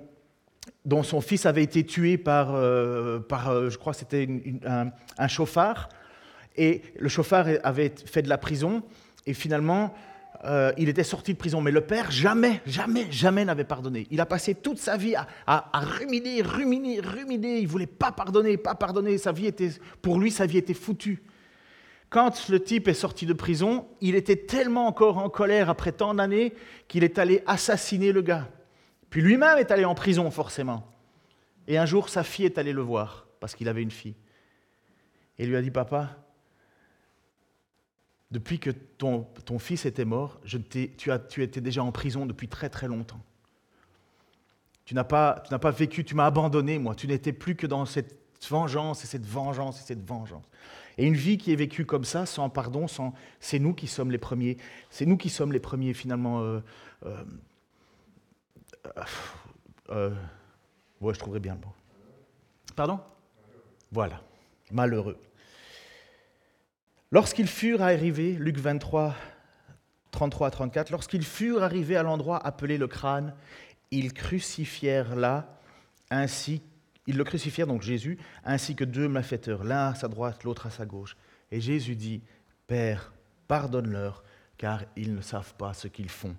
[0.83, 4.27] dont, son fils avait été tué par, euh, par euh, je crois c'était
[4.65, 5.89] un, chauffard,
[6.55, 8.81] et le chauffard avait fait de la prison,
[9.27, 9.93] et finalement,
[10.45, 14.07] euh, il était sorti de prison, mais le père jamais, jamais, jamais n'avait pardonné.
[14.11, 17.59] Il a passé toute sa vie à, ruminer, ruminer, ruminer.
[17.59, 19.17] Il voulait pas pardonner, pas pardonner.
[19.17, 19.71] Sa vie était,
[20.01, 21.23] pour lui, sa vie était foutue.
[22.09, 26.13] Quand le type est sorti de prison, il était tellement encore en colère après tant
[26.13, 26.53] d'années
[26.87, 28.47] qu'il est allé assassiner le gars.
[29.09, 30.87] Puis lui-même est allé en prison, forcément.
[31.67, 34.15] Et un jour, sa fille est allée le voir, parce qu'il avait une fille.
[35.37, 36.15] Et lui a dit, papa,
[38.31, 40.39] depuis que ton, ton fils était mort,
[40.97, 43.21] tu, as, tu étais déjà en prison depuis très très longtemps.
[44.85, 46.95] Tu n'as pas, tu pas vécu, tu m'as abandonné, moi.
[46.95, 48.17] Tu n'étais plus que dans cette
[48.49, 50.45] vengeance et cette vengeance et cette vengeance.
[50.97, 54.11] Et une vie qui est vécue comme ça, sans pardon, sans, c'est nous qui sommes
[54.11, 54.57] les premiers.
[54.89, 56.41] C'est nous qui sommes les premiers finalement.
[56.41, 56.59] Euh,
[57.05, 57.23] euh,
[59.89, 60.15] euh,
[61.01, 61.73] ouais, je trouverais bien le mot.
[62.75, 62.99] Pardon?
[63.91, 64.21] Voilà,
[64.71, 65.17] malheureux.
[67.11, 69.15] Lorsqu'ils furent arrivés, Luc 23,
[70.11, 73.33] 33 à 34, lorsqu'ils furent arrivés à l'endroit appelé le crâne,
[73.91, 75.57] ils crucifièrent là,
[76.09, 76.61] ainsi,
[77.05, 80.69] ils le crucifièrent, donc Jésus, ainsi que deux malfaiteurs, l'un à sa droite, l'autre à
[80.69, 81.15] sa gauche.
[81.49, 82.21] Et Jésus dit,
[82.67, 83.13] Père,
[83.47, 84.21] pardonne-leur,
[84.57, 86.35] car ils ne savent pas ce qu'ils font.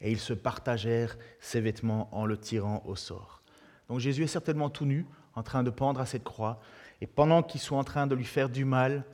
[0.00, 3.42] Et ils se partagèrent ses vêtements en le tirant au sort.
[3.88, 6.60] Donc Jésus est certainement tout nu, en train de pendre à cette croix,
[7.00, 9.04] et pendant qu'ils sont en train de lui faire du mal,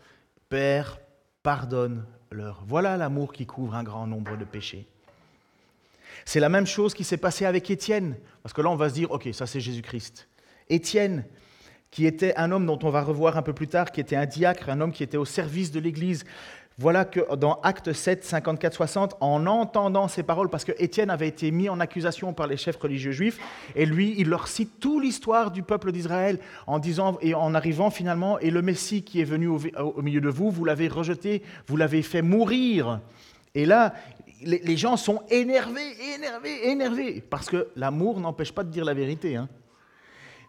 [0.53, 1.01] Père,
[1.43, 2.63] pardonne-leur.
[2.67, 4.87] Voilà l'amour qui couvre un grand nombre de péchés.
[6.27, 8.95] C'est la même chose qui s'est passée avec Étienne, parce que là on va se
[8.95, 10.29] dire, ok, ça c'est Jésus-Christ.
[10.69, 11.25] Étienne,
[11.91, 14.27] qui était un homme dont on va revoir un peu plus tard, qui était un
[14.27, 16.27] diacre, un homme qui était au service de l'Église,
[16.79, 21.29] voilà que dans Acte 7, 54, 60, en entendant ces paroles, parce que Étienne avait
[21.29, 23.39] été mis en accusation par les chefs religieux juifs,
[23.77, 27.91] et lui, il leur cite toute l'histoire du peuple d'Israël en disant et en arrivant
[27.91, 31.77] finalement, et le Messie qui est venu au, milieu de vous, vous l'avez rejeté, vous
[31.77, 33.01] l'avez fait mourir.
[33.55, 33.95] Et là,
[34.43, 38.95] les, les, gens sont énervés, énervés, énervés, parce que l'amour n'empêche pas de dire la
[38.95, 39.37] vérité.
[39.37, 39.49] Hein.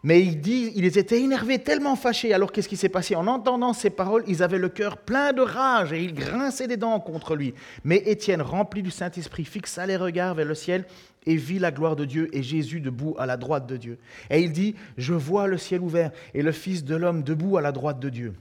[0.03, 2.33] Mais ils, disent, ils étaient énervés, tellement fâchés.
[2.33, 3.15] Alors qu'est-ce qui s'est passé?
[3.15, 6.75] En entendant ces paroles, ils avaient le cœur plein de rage et ils grinçaient des
[6.75, 7.53] dents contre lui.
[7.85, 10.85] Mais Étienne, rempli du Saint-Esprit, fixa les regards vers le ciel
[11.25, 13.97] et vit la gloire de Dieu et Jésus debout à la droite de Dieu.
[14.29, 17.61] Et il dit, je vois le ciel ouvert et le Fils de l'homme debout à
[17.61, 18.33] la droite de Dieu.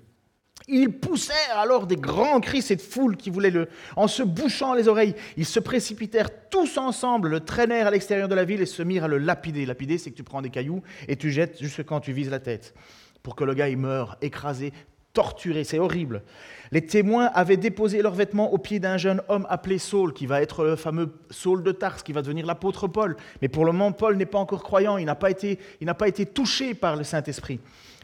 [0.68, 3.68] Ils poussèrent alors des grands cris, cette foule qui voulait le...
[3.96, 8.35] En se bouchant les oreilles, ils se précipitèrent tous ensemble, le traînèrent à l'extérieur de
[8.35, 9.66] la ville et se mirent à le lapider.
[9.66, 12.40] Lapider, c'est que tu prends des cailloux et tu jettes jusque quand tu vises la
[12.40, 12.75] tête,
[13.22, 14.72] pour que le gars il meure, écrasé,
[15.12, 16.22] torturé, c'est horrible.
[16.70, 20.40] Les témoins avaient déposé leurs vêtements au pied d'un jeune homme appelé Saul, qui va
[20.40, 23.16] être le fameux Saul de Tarse, qui va devenir l'apôtre Paul.
[23.42, 25.94] Mais pour le moment, Paul n'est pas encore croyant, il n'a pas été, il n'a
[25.94, 27.61] pas été touché par le Saint-Esprit.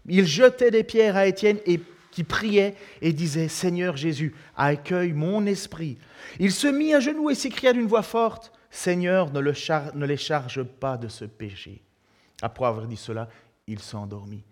[0.07, 5.47] Il jetait des pierres à Étienne et qui priait et disait, Seigneur Jésus, accueille mon
[5.47, 5.99] esprit.
[6.38, 10.62] Il se mit à genoux et s'écria d'une voix forte, Seigneur, ne, ne les charge
[10.62, 11.83] pas de ce péché.
[12.42, 13.29] Après avoir dit cela,
[13.66, 14.44] il s'endormit.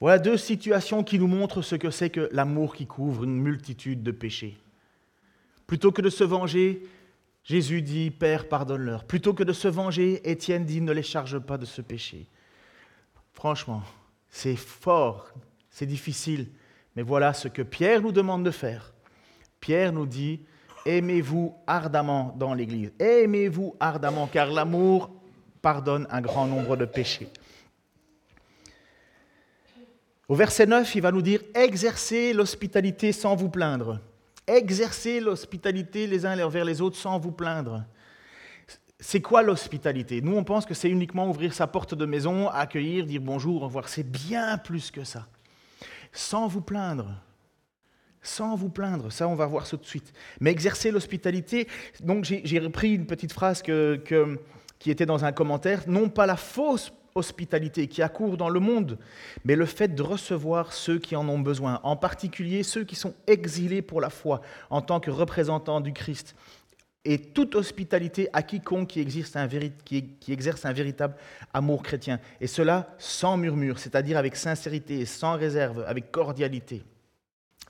[0.00, 4.02] Voilà deux situations qui nous montrent ce que c'est que l'amour qui couvre une multitude
[4.02, 4.56] de péchés.
[5.66, 6.82] Plutôt que de se venger,
[7.44, 9.04] Jésus dit, Père, pardonne-leur.
[9.04, 12.26] Plutôt que de se venger, Étienne dit, ne les charge pas de ce péché.
[13.32, 13.82] Franchement,
[14.28, 15.30] c'est fort,
[15.70, 16.48] c'est difficile,
[16.96, 18.94] mais voilà ce que Pierre nous demande de faire.
[19.60, 20.40] Pierre nous dit,
[20.86, 22.92] aimez-vous ardemment dans l'Église.
[22.98, 25.10] Aimez-vous ardemment, car l'amour
[25.60, 27.28] pardonne un grand nombre de péchés.
[30.28, 34.00] Au verset 9, il va nous dire, exercez l'hospitalité sans vous plaindre.
[34.46, 37.84] Exercez l'hospitalité les uns vers les autres sans vous plaindre.
[38.98, 40.22] C'est quoi l'hospitalité?
[40.22, 43.66] Nous, on pense que c'est uniquement ouvrir sa porte de maison, accueillir, dire bonjour, au
[43.66, 43.88] revoir.
[43.88, 45.26] C'est bien plus que ça
[46.12, 47.22] sans vous plaindre.
[48.22, 50.12] Sans vous plaindre, ça on va voir ça tout de suite.
[50.40, 51.68] Mais exercer l'hospitalité,
[52.00, 56.92] donc j'ai repris une petite phrase qui était dans un commentaire, non pas la fausse
[57.14, 58.98] hospitalité qui accourt dans le monde,
[59.44, 63.14] mais le fait de recevoir ceux qui en ont besoin, en particulier ceux qui sont
[63.26, 66.34] exilés pour la foi en tant que représentants du Christ
[67.06, 71.14] et toute hospitalité à quiconque qui, exerce un, véritable
[71.54, 72.18] amour chrétien.
[72.40, 76.82] Et cela sans murmure, c'est-à-dire avec sincérité, sans réserve, avec cordialité.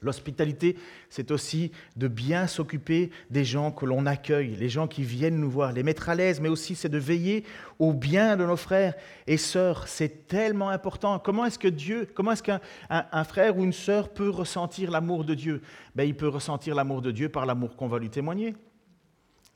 [0.03, 0.77] L'hospitalité,
[1.09, 5.51] c'est aussi de bien s'occuper des gens que l'on accueille, les gens qui viennent nous
[5.51, 7.45] voir, les mettre à l'aise, mais aussi c'est de veiller
[7.79, 8.95] au bien de nos frères
[9.27, 9.89] et sœurs.
[9.89, 11.19] C'est tellement important.
[11.19, 15.35] Comment est-ce que Dieu, comment est-ce qu'un frère ou une sœur peut ressentir l'amour de
[15.35, 15.63] Dieu?
[15.95, 18.55] Ben, Il peut ressentir l'amour de Dieu par l'amour qu'on va lui témoigner.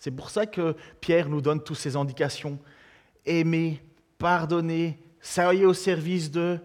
[0.01, 2.59] C'est pour ça que Pierre nous donne toutes ces indications.
[3.27, 3.83] Aimer,
[4.19, 6.59] pardonner, soyez au service de...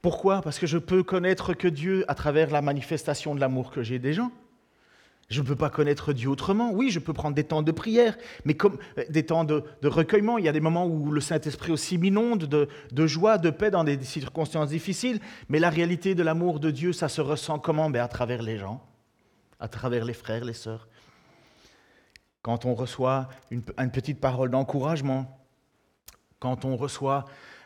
[0.00, 0.40] Pourquoi?
[0.40, 3.98] Parce que je peux connaître que Dieu à travers la manifestation de l'amour que j'ai
[3.98, 4.32] des gens.
[5.28, 6.70] Je ne peux pas connaître Dieu autrement.
[6.72, 10.38] Oui, je peux prendre des temps de prière, mais comme euh, des temps de, recueillement.
[10.38, 13.70] Il y a des moments où le Saint-Esprit aussi m'inonde de, de, joie, de paix
[13.70, 15.20] dans des circonstances difficiles.
[15.50, 17.90] Mais la réalité de l'amour de Dieu, ça se ressent comment?
[17.90, 18.82] Ben, À travers les gens,
[19.60, 20.88] à travers les frères, les sœurs
[22.44, 25.40] quand on reçoit une, petite parole d'encouragement,
[26.40, 27.24] quand on reçoit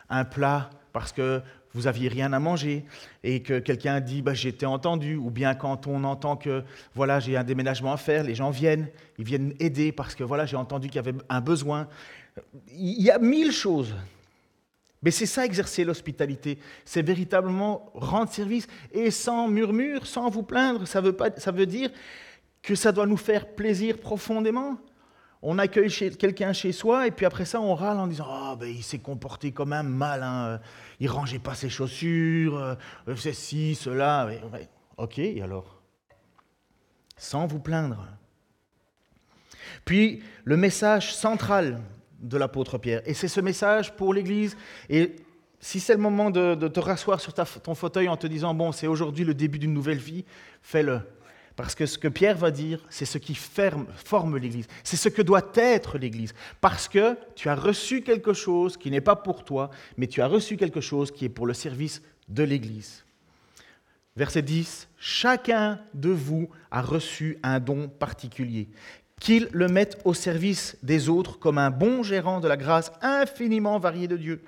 [0.08, 1.42] un plat, parce que
[1.74, 2.86] vous aviez rien à manger
[3.24, 6.62] et que quelqu'un dit bah, j'étais entendu, ou bien quand on entend que
[6.94, 8.88] voilà j'ai un déménagement à faire, les gens viennent,
[9.18, 11.88] ils viennent aider parce que voilà j'ai entendu qu'il y avait un besoin.
[12.68, 13.96] Il y a mille choses.
[15.02, 20.86] Mais c'est ça exercer l'hospitalité, c'est véritablement rendre service et sans murmure, sans vous plaindre.
[20.86, 21.90] Ça veut, pas, ça veut dire
[22.62, 24.78] que ça doit nous faire plaisir profondément.
[25.40, 28.68] On accueille quelqu'un chez soi et puis après ça on râle en disant oh, ben,
[28.68, 30.60] il s'est comporté comme un malin,
[30.98, 32.74] il rangeait pas ses chaussures, euh,
[33.16, 34.28] c'est ci, cela.
[34.96, 35.80] Ok, et alors?
[37.16, 38.04] Sans vous plaindre.
[39.84, 41.80] Puis le message central
[42.20, 44.56] de l'apôtre Pierre, et c'est ce message pour l'Église,
[44.88, 45.14] et
[45.60, 48.86] si c'est le moment de, te rasseoir sur ton fauteuil en te disant, bon, c'est
[48.86, 50.24] aujourd'hui le début d'une nouvelle vie,
[50.62, 51.00] fais-le.
[51.58, 54.68] Parce que ce que Pierre va dire, c'est ce qui forme l'Église.
[54.84, 56.32] C'est ce que doit être l'Église.
[56.60, 60.28] Parce que tu as reçu quelque chose qui n'est pas pour toi, mais tu as
[60.28, 63.04] reçu quelque chose qui est pour le service de l'Église.
[64.14, 68.68] Verset 10, Chacun de vous a reçu un don particulier
[69.18, 73.80] qu'il le mette au service des autres comme un bon gérant de la grâce infiniment
[73.80, 74.44] variée de Dieu.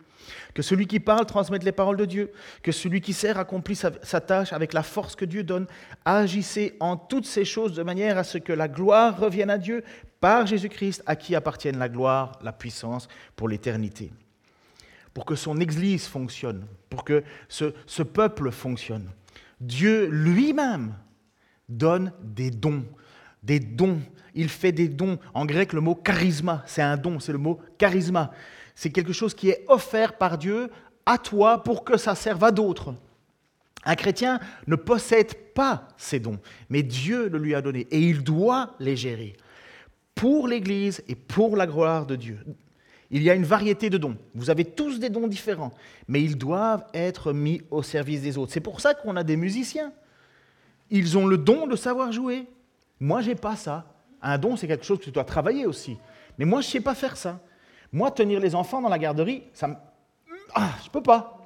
[0.55, 4.21] Que celui qui parle transmette les paroles de Dieu, que celui qui sert accomplisse sa,
[4.21, 5.67] tâche avec la force que Dieu donne.
[6.05, 9.85] Agissez en toutes ces choses de manière à ce que la gloire revienne à Dieu
[10.21, 14.13] par Jésus-Christ, à qui appartiennent la gloire, la puissance pour l'éternité.
[15.15, 19.11] Pour que son Église fonctionne, pour que ce peuple fonctionne,
[19.61, 20.95] Dieu lui-même
[21.69, 22.85] donne des dons,
[23.43, 24.01] des dons
[24.35, 25.19] il fait des dons.
[25.35, 28.33] En grec, le mot charisma, c'est un don, c'est le mot charisma.
[28.81, 30.71] C'est quelque chose qui est offert par Dieu
[31.05, 32.95] à toi pour que ça serve à d'autres.
[33.85, 36.39] Un chrétien ne possède pas ces dons,
[36.71, 39.37] mais Dieu le lui a donné et il doit les gérer
[40.15, 42.39] pour l'Église et pour la gloire de Dieu.
[43.11, 44.17] Il y a une variété de dons.
[44.35, 45.75] Vous avez tous des dons différents,
[46.09, 48.53] mais ils doivent être mis au service des autres.
[48.53, 49.93] C'est pour ça qu'on a des musiciens.
[50.89, 52.47] Ils ont le don de savoir jouer.
[52.99, 53.93] Moi, j'ai pas ça.
[54.23, 55.99] Un don, c'est quelque chose que tu dois travailler aussi.
[56.39, 57.41] Mais moi, je ne sais pas faire ça.
[57.93, 59.75] Moi, tenir les enfants dans la garderie, ça me...
[60.55, 61.39] Ah, je peux pas.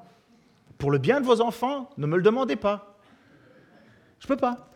[0.79, 2.99] Pour le bien de vos enfants, ne me le demandez pas.
[4.19, 4.69] Je peux pas.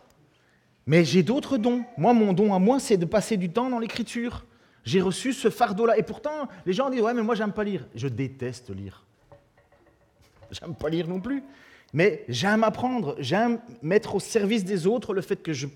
[0.85, 1.83] Mais j'ai d'autres dons.
[1.97, 4.45] Moi, mon don à moi, c'est de passer du temps dans l'écriture.
[4.83, 5.97] J'ai reçu ce fardeau-là.
[5.97, 7.85] Et pourtant, les gens disent Ouais, mais moi, j'aime pas lire.
[7.93, 9.05] Je déteste lire.
[10.51, 11.43] J'aime pas lire non plus.
[11.91, 15.67] Mais j'aime apprendre, j'aime mettre au service des autres le fait que je,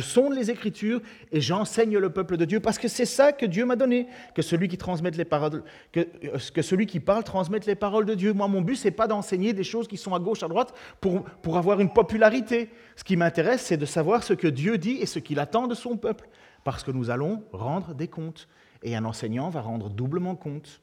[0.00, 3.66] sonde les Écritures et j'enseigne le peuple de Dieu, parce que c'est ça que Dieu
[3.66, 8.32] m'a donné, que, que, celui qui parle transmette les paroles de Dieu.
[8.32, 11.24] Moi, mon but, c'est pas d'enseigner des choses qui sont à gauche, à droite, pour,
[11.24, 12.70] pour avoir une popularité.
[12.96, 15.74] Ce qui m'intéresse, c'est de savoir ce que Dieu dit et ce qu'il attend de
[15.74, 16.28] son peuple,
[16.64, 18.48] parce que nous allons rendre des comptes,
[18.82, 20.80] et un enseignant va rendre doublement compte.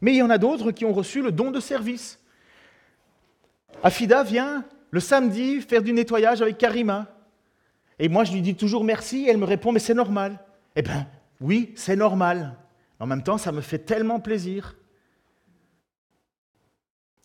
[0.00, 2.18] Mais il y en a d'autres qui ont reçu le don de service.
[3.82, 7.06] Afida vient le samedi faire du nettoyage avec Karima.
[7.98, 10.38] Et moi, je lui dis toujours merci, et elle me répond, mais c'est normal.
[10.76, 11.06] Eh bien,
[11.40, 12.56] oui, c'est normal.
[12.98, 14.76] En même temps, ça me fait tellement plaisir.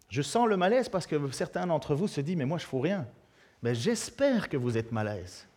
[0.10, 2.70] Je sens le malaise parce que certains d'entre vous se disent, mais moi, je ne
[2.70, 3.06] fous rien.
[3.62, 5.48] Mais j'espère que vous êtes malaise.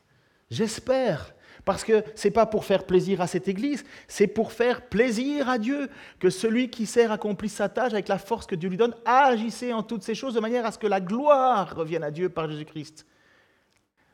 [0.51, 1.35] J'espère.
[1.65, 5.49] Parce que ce n'est pas pour faire plaisir à cette Église, c'est pour faire plaisir
[5.49, 5.89] à Dieu.
[6.19, 9.73] Que celui qui sert accomplisse sa tâche avec la force que Dieu lui donne, agissez
[9.73, 12.51] en toutes ces choses de manière à ce que la gloire revienne à Dieu par
[12.51, 13.07] Jésus-Christ.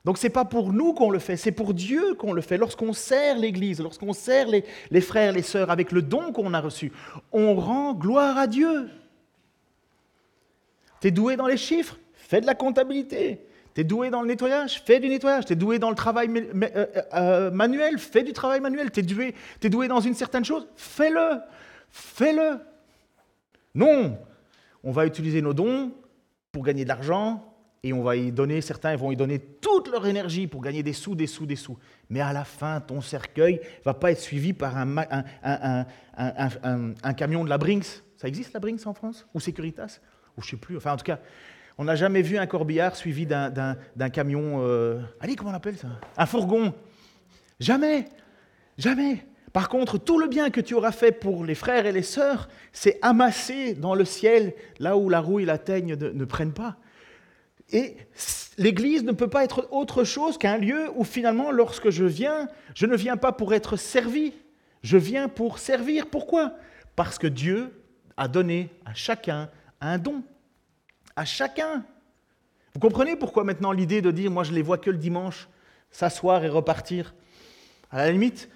[0.05, 2.59] Donc ce n'est pas pour nous qu'on le fait, c'est pour Dieu qu'on le fait.
[2.59, 6.61] Lorsqu'on sert l'Église, lorsqu'on sert les, les frères, les sœurs avec le don qu'on a
[6.61, 6.92] reçu,
[7.33, 8.88] on rend gloire à Dieu.
[11.01, 13.46] Tu es doué dans les chiffres, fais de la comptabilité.
[13.77, 15.45] Tu es doué dans le nettoyage, fais du nettoyage.
[15.45, 18.91] Tu es doué dans le travail euh, euh, manuel, fais du travail manuel.
[18.91, 21.41] Tu es, doué, es doué dans une certaine chose, fais-le.
[21.91, 22.59] Fais-le.
[23.75, 24.19] Non,
[24.83, 25.93] on va utiliser nos dons
[26.53, 30.07] pour gagner de l'argent et on va y donner, certains vont y donner toute leur
[30.07, 31.77] énergie pour gagner des sous, des sous, des sous.
[32.09, 34.97] Mais à la fin, ton cercueil va pas être suivi par un,
[36.17, 38.03] un, camion de la Brinks.
[38.17, 39.27] Ça existe la Brinks en France?
[39.35, 40.01] Ou Securitas?
[40.39, 40.79] Ou je sais plus.
[40.79, 41.21] Enfin, en tout cas,
[41.79, 44.62] on n'a jamais vu un corbillard suivi d'un camion.
[44.62, 45.89] Euh, allez, comment on appelle ça?
[46.17, 46.75] Un fourgon.
[47.61, 48.07] Jamais.
[48.79, 49.27] Jamais.
[49.53, 52.49] Par contre, tout le bien que tu auras fait pour les frères et les sœurs,
[52.73, 56.77] c'est amassé dans le ciel, là où la roue et la teigne ne, prennent pas.
[57.71, 57.97] Et
[58.59, 62.87] l'Église ne peut pas être autre chose qu'un lieu où finalement, lorsque je viens, je
[62.87, 64.35] ne viens pas pour être servi,
[64.83, 66.07] je viens pour servir.
[66.07, 66.53] Pourquoi?
[66.95, 67.73] Parce que Dieu
[68.17, 69.49] a donné à chacun
[69.81, 70.23] un don
[71.16, 71.85] à chacun.
[72.74, 75.48] Vous comprenez pourquoi maintenant l'idée de dire moi je les vois que le dimanche,
[75.90, 77.14] s'asseoir et repartir?
[77.90, 78.50] À la limite,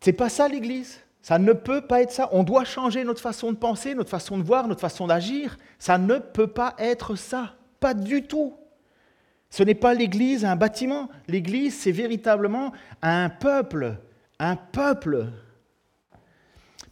[0.00, 1.00] c'est pas ça l'Église.
[1.22, 2.28] Ça ne peut pas être ça.
[2.32, 5.56] On doit changer notre façon de penser, notre façon de voir, notre façon d'agir.
[5.78, 7.54] Ça ne peut pas être ça.
[7.80, 8.54] Pas du tout.
[9.48, 11.08] Ce n'est pas l'Église, un bâtiment.
[11.26, 13.96] L'Église, c'est véritablement un peuple.
[14.38, 15.28] Un peuple.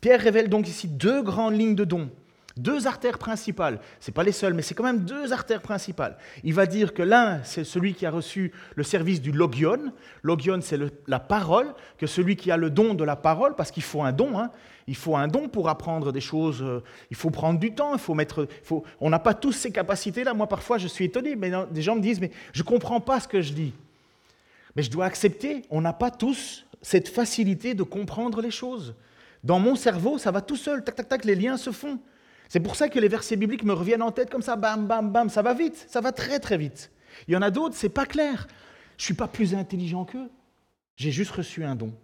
[0.00, 2.08] Pierre révèle donc ici deux grandes lignes de dons.
[2.56, 6.18] Deux artères principales, ce n'est pas les seules, mais c'est quand même deux artères principales.
[6.44, 9.92] Il va dire que l'un, c'est celui qui a reçu le service du logion.
[10.22, 13.82] Logion, c'est la parole, que celui qui a le don de la parole, parce qu'il
[13.82, 14.50] faut un don, hein.
[14.86, 17.98] il faut un don pour apprendre des choses, euh, il faut prendre du temps, il
[17.98, 18.46] faut mettre...
[19.00, 20.34] on n'a pas tous ces capacités-là.
[20.34, 23.18] Moi, parfois, je suis étonné, mais des gens me disent, mais je ne comprends pas
[23.18, 23.72] ce que je dis.
[24.76, 28.94] Mais je dois accepter, on n'a pas tous cette facilité de comprendre les choses.
[29.42, 31.98] Dans mon cerveau, ça va tout seul, tac, tac, tac, les liens se font.
[32.52, 35.10] C'est pour ça que les versets bibliques me reviennent en tête comme ça, bam, bam,
[35.10, 36.92] bam, ça va vite, ça va très, très vite.
[37.26, 38.46] Il y en a d'autres, c'est pas clair.
[38.98, 40.30] Je suis pas plus intelligent qu'eux.
[40.96, 41.94] J'ai juste reçu un don.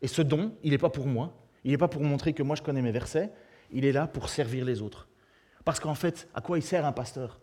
[0.00, 1.36] Et ce don, il n'est pas pour moi.
[1.62, 3.30] Il n'est pas pour montrer que moi je connais mes versets.
[3.70, 5.08] Il est là pour servir les autres.
[5.66, 7.38] Parce qu'en fait, à quoi il sert un pasteur?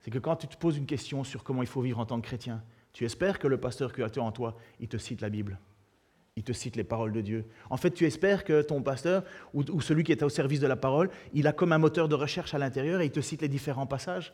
[0.00, 2.20] C'est que quand tu te poses une question sur comment il faut vivre en tant
[2.20, 5.20] que chrétien, tu espères que le pasteur que tu as en toi, il te cite
[5.20, 5.56] la Bible
[6.40, 7.44] il te cite les paroles de Dieu.
[7.68, 10.74] En fait, tu espères que ton pasteur ou, celui qui est au service de la
[10.74, 13.48] parole, il a comme un moteur de recherche à l'intérieur et il te cite les
[13.48, 14.32] différents passages.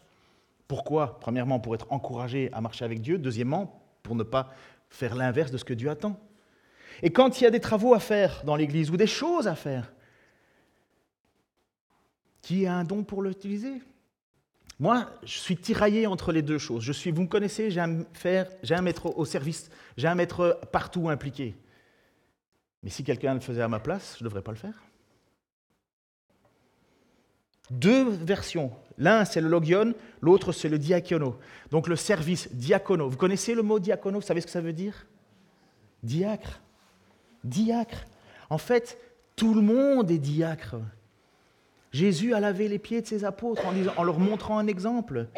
[0.68, 1.18] Pourquoi?
[1.18, 3.18] Premièrement, pour être encouragé à marcher avec Dieu.
[3.18, 4.54] Deuxièmement, pour ne pas
[4.88, 6.16] faire l'inverse de ce que Dieu attend.
[7.02, 9.56] Et quand il y a des travaux à faire dans l'Église ou des choses à
[9.56, 9.92] faire,
[12.40, 13.82] qui a un don pour l'utiliser?
[14.78, 16.84] Moi, je suis tiraillé entre les deux choses.
[16.84, 20.14] Je suis, vous me connaissez, j'ai un, faire, j'ai un maître au service, j'ai un
[20.14, 21.56] maître partout impliqué.
[22.82, 24.82] Mais si quelqu'un le faisait à ma place, je ne devrais pas le faire.
[27.70, 28.70] Deux versions.
[28.96, 31.38] L'un, c'est le logion, l'autre, c'est le diacono.
[31.70, 33.08] Donc le service diacono.
[33.08, 34.20] Vous connaissez le mot diacono?
[34.20, 35.06] Vous savez ce que ça veut dire?
[36.02, 36.60] Diacre.
[37.42, 38.04] Diacre.
[38.50, 38.98] En fait,
[39.34, 40.76] tout le monde est diacre.
[41.92, 45.28] Jésus a lavé les pieds de ses apôtres en, leur montrant un exemple.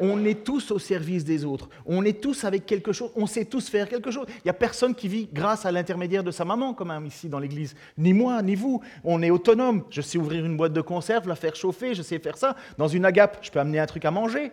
[0.00, 1.68] On est tous au service des autres.
[1.86, 3.10] On est tous avec quelque chose.
[3.14, 4.26] On sait tous faire quelque chose.
[4.28, 7.38] Il n'y a personne qui vit grâce à l'intermédiaire de sa maman, comme ici dans
[7.38, 7.74] l'église.
[7.96, 8.82] Ni moi, ni vous.
[9.04, 9.84] On est autonome.
[9.90, 12.56] Je sais ouvrir une boîte de conserve, la faire chauffer, je sais faire ça.
[12.78, 14.50] Dans une agape, je peux amener un truc à manger.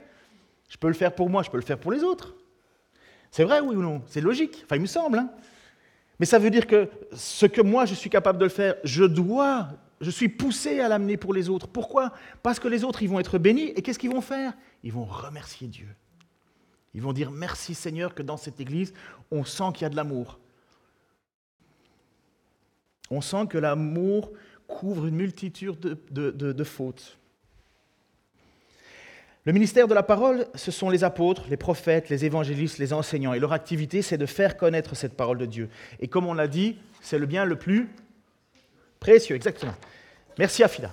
[0.69, 2.35] Je peux le faire pour moi, je peux le faire pour les autres.
[3.31, 4.01] C'est vrai, oui ou non?
[4.07, 4.61] C'est logique.
[4.65, 5.19] Enfin, il me semble.
[5.19, 5.29] Hein.
[6.19, 9.03] Mais ça veut dire que ce que moi je suis capable de le faire, je
[9.03, 9.69] dois
[10.01, 11.67] je suis poussé à l'amener pour les autres.
[11.67, 12.11] Pourquoi?
[12.43, 13.71] Parce que les autres, ils vont être bénis.
[13.75, 14.53] Et qu'est-ce qu'ils vont faire?
[14.83, 15.87] Ils vont remercier Dieu.
[16.93, 18.93] Ils vont dire merci Seigneur que dans cette église,
[19.31, 20.39] on sent qu'il y a de l'amour.
[23.09, 24.31] On sent que l'amour
[24.67, 27.17] couvre une multitude de, de, fautes.
[29.45, 33.33] Le ministère de la parole, ce sont les apôtres, les prophètes, les évangélistes, les enseignants.
[33.33, 35.69] Et leur activité, c'est de faire connaître cette parole de Dieu.
[35.99, 37.89] Et comme on l'a dit, c'est le bien le plus
[39.05, 39.75] Précieux, exactement.
[40.39, 40.91] Merci Afida.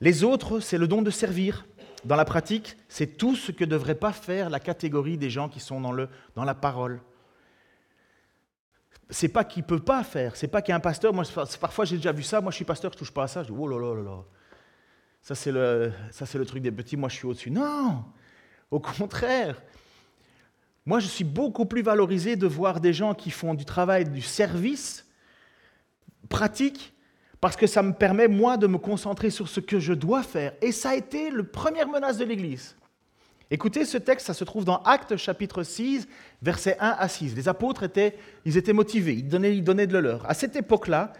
[0.00, 1.66] Les autres, c'est le don de servir.
[2.06, 5.50] Dans la pratique, c'est tout ce que ne devrait pas faire la catégorie des gens
[5.50, 7.02] qui sont dans, le, dans la parole.
[9.10, 11.12] C'est pas qu'il ne peut pas faire, c'est pas qu'il pasteur.
[11.12, 11.24] Moi,
[11.60, 12.40] parfois, j'ai déjà vu ça.
[12.40, 13.42] Moi, je suis pasteur, je ne touche pas à ça.
[13.42, 14.24] Je dis, oh là là là là.
[15.20, 16.96] Ça, c'est le, ça, c'est le truc des petits.
[16.96, 17.50] Moi, je suis au-dessus.
[17.50, 18.06] Non
[18.70, 19.60] Au contraire.
[20.86, 24.22] Moi, je suis beaucoup plus valorisé de voir des gens qui font du travail, du
[24.22, 25.04] service,
[26.28, 26.94] pratique
[27.40, 30.52] parce que ça me permet, moi, de me concentrer sur ce que je dois faire.
[30.60, 32.76] Et ça a été la première menace de l'Église.
[33.50, 36.06] Écoutez, ce texte, ça se trouve dans Actes chapitre 6,
[36.42, 37.34] versets 1 à 6.
[37.34, 40.28] Les apôtres étaient, ils étaient motivés, ils donnaient, ils donnaient de leur.
[40.28, 41.14] À cette époque-là,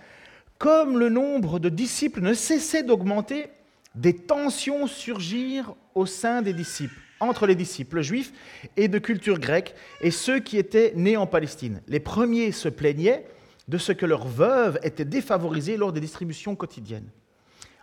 [0.59, 3.47] comme le nombre de disciples ne cessait d'augmenter,
[3.94, 8.33] des tensions surgirent au sein des disciples, entre les disciples juifs
[8.77, 11.81] et de culture grecque et ceux qui étaient nés en Palestine.
[11.88, 13.25] Les premiers se plaignaient
[13.69, 17.11] de ce que leurs veuves étaient défavorisées lors des distributions quotidiennes.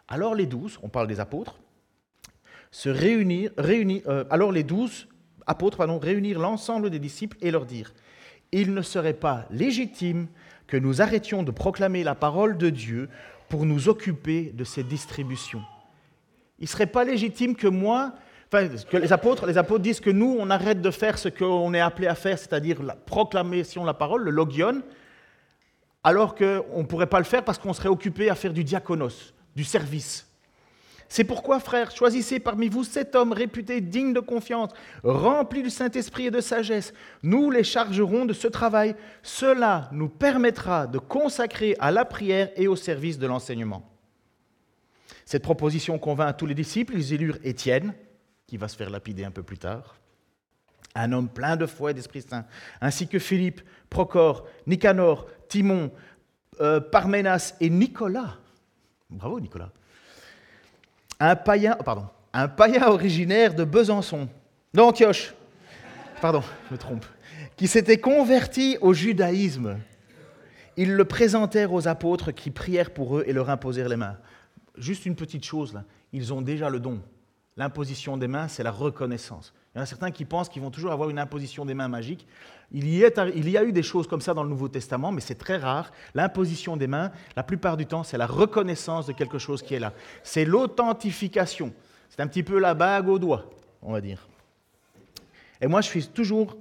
[0.07, 1.59] Alors les douze, on parle des apôtres,
[2.71, 5.07] se réunir, euh, alors les douze
[5.47, 7.93] apôtres pardon, réunir l'ensemble des disciples et leur dire
[8.51, 10.27] Il ne serait pas légitime
[10.67, 13.09] que nous arrêtions de proclamer la parole de Dieu
[13.49, 15.61] pour nous occuper de ces distributions.
[16.59, 18.13] Il ne serait pas légitime que moi,
[18.47, 21.73] enfin, que les apôtres, les apôtres disent que nous, on arrête de faire ce qu'on
[21.73, 24.81] est appelé à faire, c'est-à-dire la proclamation de la parole, le logion,
[26.05, 29.33] alors qu'on ne pourrait pas le faire parce qu'on serait occupé à faire du diaconos,
[29.55, 30.27] du service.
[31.09, 34.69] C'est pourquoi, frères, choisissez parmi vous cet homme réputé digne de confiance,
[35.03, 36.93] rempli du Saint-Esprit et de sagesse.
[37.23, 38.95] Nous les chargerons de ce travail.
[39.23, 43.91] Cela nous permettra de consacrer à la prière et au service de l'enseignement.
[45.25, 46.93] Cette proposition convainc tous les disciples.
[46.95, 47.95] Ils élurent Étienne,
[48.45, 49.95] qui va se faire lapider un peu plus tard,
[50.95, 52.45] un homme plein de foi et d'Esprit Saint,
[52.79, 55.91] ainsi que Philippe, Procor, Nicanor, Timon,
[56.61, 58.35] euh, Parménas et Nicolas,
[59.09, 59.71] bravo Nicolas,
[61.19, 64.27] un païen, oh, pardon, un païen originaire de Besançon,
[64.73, 65.33] d'Antioche,
[66.21, 67.05] pardon, je me trompe,
[67.55, 69.77] qui s'était converti au judaïsme.
[70.77, 74.17] Ils le présentèrent aux apôtres qui prièrent pour eux et leur imposèrent les mains.
[74.77, 77.01] Juste une petite chose là, ils ont déjà le don.
[77.57, 79.53] L'imposition des mains, c'est la reconnaissance.
[79.73, 81.87] Il y en a certains qui pensent qu'ils vont toujours avoir une imposition des mains
[81.87, 82.27] magique.
[82.71, 83.05] Il y,
[83.57, 85.91] a eu des choses comme ça dans le Nouveau Testament, mais c'est très rare.
[86.13, 89.79] L'imposition des mains, la plupart du temps, c'est la reconnaissance de quelque chose qui est
[89.79, 89.93] là.
[90.23, 91.73] C'est l'authentification.
[92.09, 93.49] C'est un petit peu la bague au doigt,
[93.81, 94.27] on va dire.
[95.61, 96.57] Et moi, je suis toujours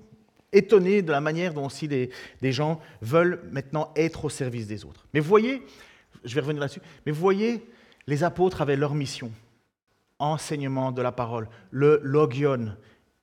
[0.52, 2.10] étonné de la manière dont aussi des,
[2.42, 5.06] gens veulent maintenant être au service des autres.
[5.12, 5.62] Mais vous voyez,
[6.24, 7.66] je vais revenir là-dessus, mais vous voyez,
[8.06, 9.32] les apôtres avaient leur mission,
[10.18, 12.76] enseignement de la parole, le logion,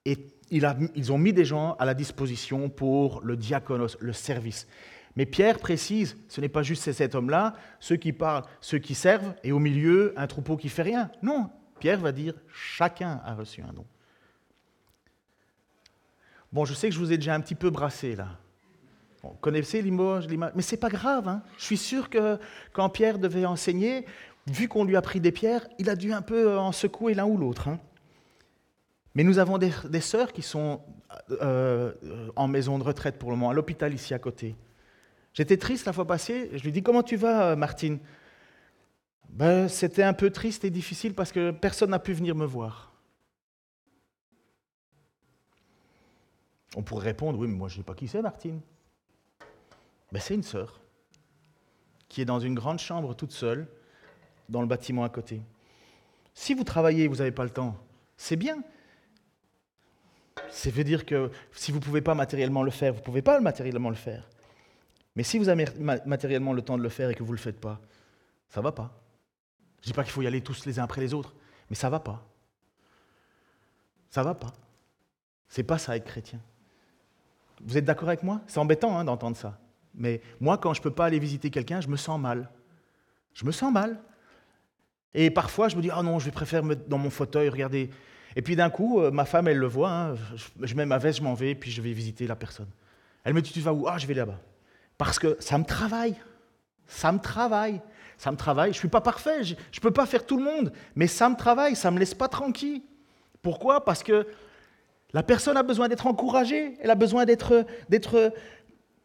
[0.05, 0.17] et
[0.51, 4.67] ils ont mis des gens à la disposition pour le diaconos, le service.
[5.15, 8.95] Mais Pierre précise, ce n'est pas juste ces sept hommes-là, ceux qui parlent, ceux qui
[8.95, 11.09] servent, et au milieu, un troupeau qui fait rien.
[11.21, 11.49] Non,
[11.79, 13.85] Pierre va dire, chacun a reçu un don.
[16.53, 18.27] Bon, je sais que je vous ai déjà un petit peu brassé là.
[19.23, 21.27] Bon, connaissez l'image, mais c'est pas grave.
[21.27, 21.43] Hein.
[21.57, 22.39] Je suis sûr que
[22.73, 24.05] quand Pierre devait enseigner,
[24.47, 27.25] vu qu'on lui a pris des pierres, il a dû un peu en secouer l'un
[27.25, 27.67] ou l'autre.
[27.67, 27.79] Hein.
[29.13, 30.81] Mais nous avons des, sœurs qui sont
[31.41, 31.93] euh,
[32.35, 34.55] en maison de retraite pour le moment, à l'hôpital ici à côté.
[35.33, 36.49] J'étais triste la fois passée.
[36.53, 37.99] Je lui dis Comment tu vas, Martine?
[39.29, 42.91] Ben, C'était un peu triste et difficile parce que personne n'a pu venir me voir.
[46.75, 48.61] On pourrait répondre, oui, mais moi je ne sais pas qui c'est, Martine.
[50.11, 50.79] Ben, c'est une sœur
[52.07, 53.67] qui est dans une grande chambre toute seule,
[54.49, 55.41] dans le bâtiment à côté.
[56.33, 57.77] Si vous travaillez, vous n'avez pas le temps,
[58.17, 58.61] c'est bien.
[60.51, 63.21] Ça veut dire que si vous ne pouvez pas matériellement le faire, vous ne pouvez
[63.21, 64.27] pas matériellement le faire.
[65.15, 65.65] Mais si vous avez
[66.05, 67.79] matériellement le temps de le faire et que vous ne le faites pas,
[68.49, 68.91] ça ne va pas.
[69.81, 71.33] Je ne dis pas qu'il faut y aller tous les uns après les autres,
[71.69, 72.25] mais ça ne va pas.
[74.09, 74.53] Ça ne va pas.
[75.47, 76.39] C'est pas ça être chrétien.
[77.63, 78.41] Vous êtes d'accord avec moi?
[78.47, 79.59] C'est embêtant hein, d'entendre ça.
[79.93, 82.49] Mais moi, quand je ne peux pas aller visiter quelqu'un, je me sens mal.
[83.33, 84.01] Je me sens mal.
[85.13, 87.49] Et parfois, je me dis, ah non, je vais préférer me mettre dans mon fauteuil,
[87.49, 87.89] regarder.
[88.35, 90.15] Et puis d'un coup, euh, ma femme, elle le voit, hein,
[90.61, 92.69] je mets ma veste, je m'en vais, puis je vais visiter la personne.
[93.23, 93.87] Elle me dit, tu vas où?
[93.87, 94.39] Ah, je vais là-bas.
[94.97, 96.15] Parce que ça me travaille.
[96.87, 97.81] Ça me travaille.
[98.17, 98.71] Ça me travaille.
[98.71, 101.27] Je ne suis pas parfait, je ne peux pas faire tout le monde, mais ça
[101.29, 102.81] me travaille, ça ne me laisse pas tranquille.
[103.41, 103.83] Pourquoi?
[103.83, 104.27] Parce que
[105.13, 107.65] la personne a besoin d'être encouragée, elle a besoin d'être,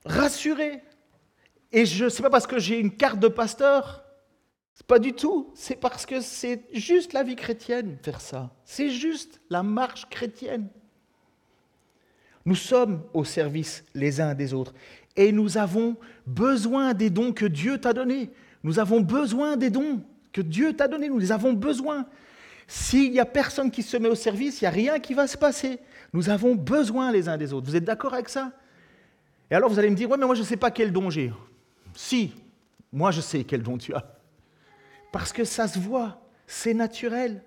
[0.04, 0.82] rassurée.
[1.72, 4.04] Et ce n'est pas parce que j'ai une carte de pasteur,
[4.76, 8.50] c'est pas du tout, c'est parce que c'est juste la vie chrétienne faire ça.
[8.66, 10.68] C'est juste la marche chrétienne.
[12.44, 14.74] Nous sommes au service les uns des autres
[15.16, 15.96] et nous avons
[16.26, 18.30] besoin des dons que Dieu t'a donnés.
[18.62, 22.04] Nous avons besoin des dons que Dieu t'a donnés, nous les avons besoin.
[22.68, 25.26] S'il n'y a personne qui se met au service, il n'y a rien qui va
[25.26, 25.78] se passer.
[26.12, 27.66] Nous avons besoin les uns des autres.
[27.66, 28.52] Vous êtes d'accord avec ça?
[29.50, 31.08] Et alors vous allez me dire, ouais, mais moi je ne sais pas quel don
[31.08, 31.32] j'ai.
[31.94, 32.34] Si,
[32.92, 34.15] moi je sais quel don tu as.
[35.16, 37.42] Parce que ça se voit, c'est naturel.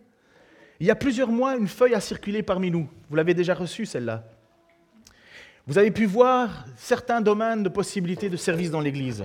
[0.79, 2.89] Il y a plusieurs mois, une feuille a circulé parmi nous.
[3.11, 4.23] Vous l'avez déjà reçue, celle-là.
[5.67, 9.23] Vous avez pu voir certains domaines de possibilités de service dans l'Église.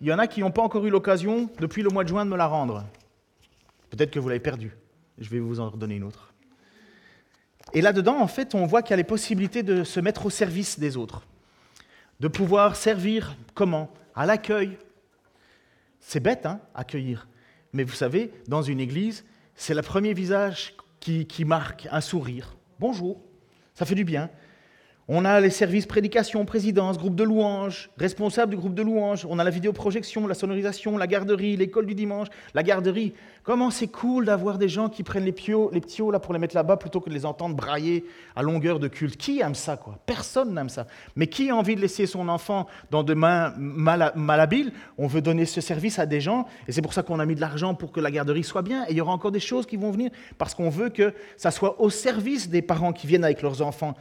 [0.00, 2.24] Il y en a qui n'ont pas encore eu l'occasion, depuis le mois de juin,
[2.24, 2.84] de me la rendre.
[3.90, 4.76] Peut-être que vous l'avez perdue.
[5.18, 6.32] Je vais vous en redonner une autre.
[7.72, 10.30] Et là-dedans, en fait, on voit qu'il y a les possibilités de se mettre au
[10.30, 11.26] service des autres,
[12.20, 13.92] de pouvoir servir comment?
[14.14, 14.78] À l'accueil.
[16.06, 17.28] C'est bête, hein, accueillir.
[17.72, 19.24] Mais vous savez, dans une église,
[19.54, 22.56] c'est le premier visage qui, qui marque un sourire.
[22.78, 23.22] Bonjour,
[23.72, 24.28] ça fait du bien.
[25.06, 29.26] On a les services prédication, présidence, groupe de louanges, responsable du groupe de louanges.
[29.28, 33.12] On a la vidéoprojection, la sonorisation, la garderie, l'école du dimanche, la garderie.
[33.42, 36.40] Comment c'est cool d'avoir des gens qui prennent les, pio, les petits là pour les
[36.40, 39.18] mettre là-bas plutôt que de les entendre brailler à longueur de culte.
[39.18, 39.98] Qui aime ça, quoi?
[40.06, 40.86] Personne n'aime ça.
[41.16, 44.72] Mais qui a envie de laisser son enfant dans des mains mal, malhabiles?
[44.96, 47.34] On veut donner ce service à des gens et c'est pour ça qu'on a mis
[47.34, 48.84] de l'argent pour que la garderie soit bien.
[48.86, 51.50] Et il y aura encore des choses qui vont venir parce qu'on veut que ça
[51.50, 53.94] soit au service des parents qui viennent avec leurs enfants.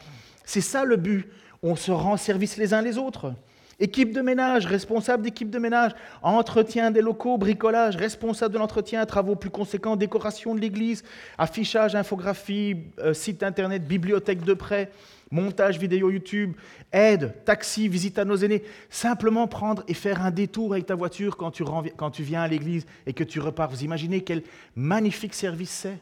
[0.44, 1.30] C'est ça le but.
[1.62, 3.34] On se rend service les uns les autres.
[3.80, 9.36] Équipe de ménage, responsable d'équipe de ménage, entretien des locaux, bricolage, responsable de l'entretien, travaux
[9.36, 11.04] plus conséquents, décoration de l'église,
[11.38, 14.92] affichage, infographie, euh, site internet, bibliothèque de prêt,
[15.32, 16.54] montage vidéo YouTube,
[16.92, 18.64] aide, taxi, visite à nos aînés.
[18.90, 21.64] Simplement prendre et faire un détour avec ta voiture quand tu,
[21.98, 23.70] quand tu viens à l'église et que tu repars.
[23.72, 24.44] Vous imaginez quel
[24.76, 26.00] magnifique service c'est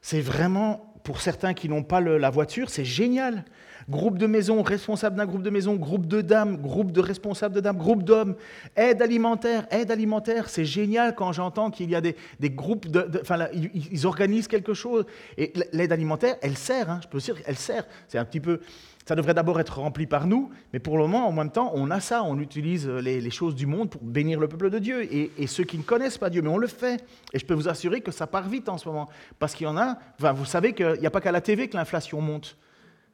[0.00, 3.44] C'est vraiment pour certains qui n'ont pas la voiture, c'est génial
[3.88, 7.60] Groupe de maison, responsable d'un groupe de maison, groupe de dames, groupe de responsables de
[7.60, 8.36] dames, groupe d'hommes,
[8.76, 10.50] aide alimentaire, aide alimentaire.
[10.50, 12.14] C'est génial quand j'entends qu'il y a des,
[12.50, 12.86] groupes,
[13.22, 15.06] enfin, ils, organisent quelque chose.
[15.38, 17.86] Et l'aide alimentaire, elle sert, hein, je peux dire, elle sert.
[18.08, 18.60] C'est un petit peu,
[19.08, 21.90] ça devrait d'abord être rempli par nous, mais pour le moment, en même temps, on
[21.90, 25.46] a ça, on utilise les, choses du monde pour bénir le peuple de Dieu et,
[25.46, 27.02] ceux qui ne connaissent pas Dieu, mais on le fait.
[27.32, 29.66] Et je peux vous assurer que ça part vite en ce moment, parce qu'il y
[29.66, 32.58] en a, vous savez qu'il n'y a pas qu'à la TV que l'inflation monte.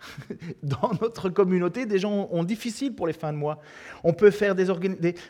[0.64, 3.60] Dans notre communauté, des gens ont difficile pour les fins de mois.
[4.02, 4.56] On peut faire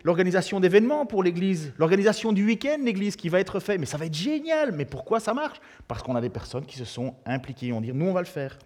[0.03, 4.07] l'organisation d'événements pour l'Église, l'organisation du week-end, l'Église qui va être fait, mais ça va
[4.07, 4.73] être génial.
[4.73, 5.61] Mais pourquoi ça marche?
[5.87, 7.71] Parce qu'on a des personnes qui se sont impliquées.
[7.75, 8.57] On dit, nous, on va le faire.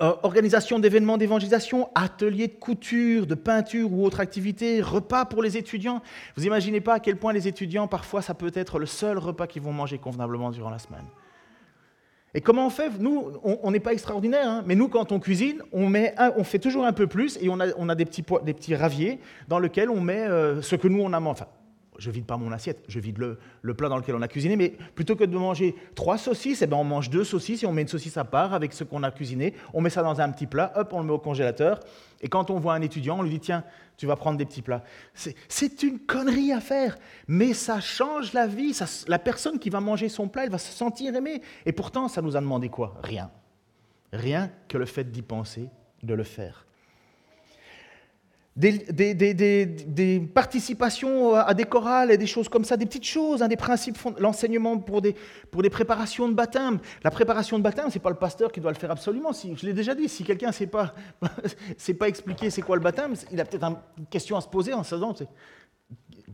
[0.00, 5.56] Euh, organisation d'événements d'évangélisation, ateliers de couture, de peinture ou autre activité, repas pour les
[5.56, 6.02] étudiants.
[6.36, 9.46] Vous imaginez pas à quel point les étudiants, parfois, ça peut être le seul repas
[9.46, 11.04] qu'ils vont manger convenablement durant la semaine.
[12.34, 12.90] Et comment on fait?
[12.98, 15.90] Nous, on n'est pas extraordinaire, hein, mais nous, quand on cuisine, on,
[16.44, 20.26] fait toujours un peu plus et on a, des petits raviers dans lesquels on met
[20.26, 21.44] euh, ce que nous, on a mangé
[21.98, 24.70] je vide pas mon assiette, je vide le, plat dans lequel on a cuisiné, mais
[24.94, 27.82] plutôt que de manger trois saucisses, eh ben on mange deux saucisses et on met
[27.82, 30.46] une saucisse à part avec ce qu'on a cuisiné, on met ça dans un petit
[30.46, 31.80] plat, hop, on le met au congélateur,
[32.20, 33.64] et quand on voit un étudiant, on lui dit, tiens,
[33.96, 34.82] tu vas prendre des petits plats.
[35.48, 36.96] C'est une connerie à faire,
[37.28, 38.78] mais ça change la vie,
[39.08, 42.22] la personne qui va manger son plat, elle va se sentir aimée, et pourtant, ça
[42.22, 42.98] nous a demandé quoi?
[43.02, 43.30] Rien.
[44.12, 45.68] Rien que le fait d'y penser,
[46.02, 46.65] de le faire
[48.56, 53.56] des, participations à des chorales et des choses comme ça, des petites choses, hein, des
[53.56, 55.14] principes, l'enseignement pour des,
[55.50, 56.78] pour des préparations de baptême.
[57.04, 59.32] La préparation de baptême, ce n'est pas le pasteur qui doit le faire absolument.
[59.32, 60.94] Si, je l'ai déjà dit, si quelqu'un ne sait pas,
[61.76, 63.64] sait pas expliquer c'est quoi le baptême, il a peut-être
[63.98, 65.14] une question à se poser en se disant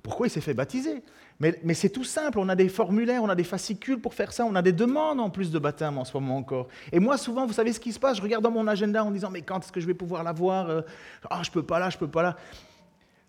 [0.03, 1.03] pourquoi il s'est fait baptiser
[1.41, 4.45] mais, c'est tout simple, on a des formulaires, on a des fascicules pour faire ça,
[4.45, 6.69] on a des demandes en plus de baptême en ce moment encore.
[6.93, 9.11] Et moi, souvent, vous savez ce qui se passe Je regarde dans mon agenda en
[9.11, 10.83] disant, mais quand est-ce que je vais pouvoir l'avoir euh,
[11.29, 12.37] Ah, je peux pas là, je peux pas là.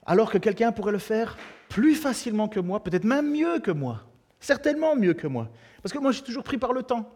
[0.05, 1.38] Alors que quelqu'un pourrait le faire
[1.69, 4.03] plus facilement que moi, peut-être même mieux que moi.
[4.39, 5.49] Certainement mieux que moi.
[5.82, 7.09] Parce que moi, j'ai toujours pris par le temps.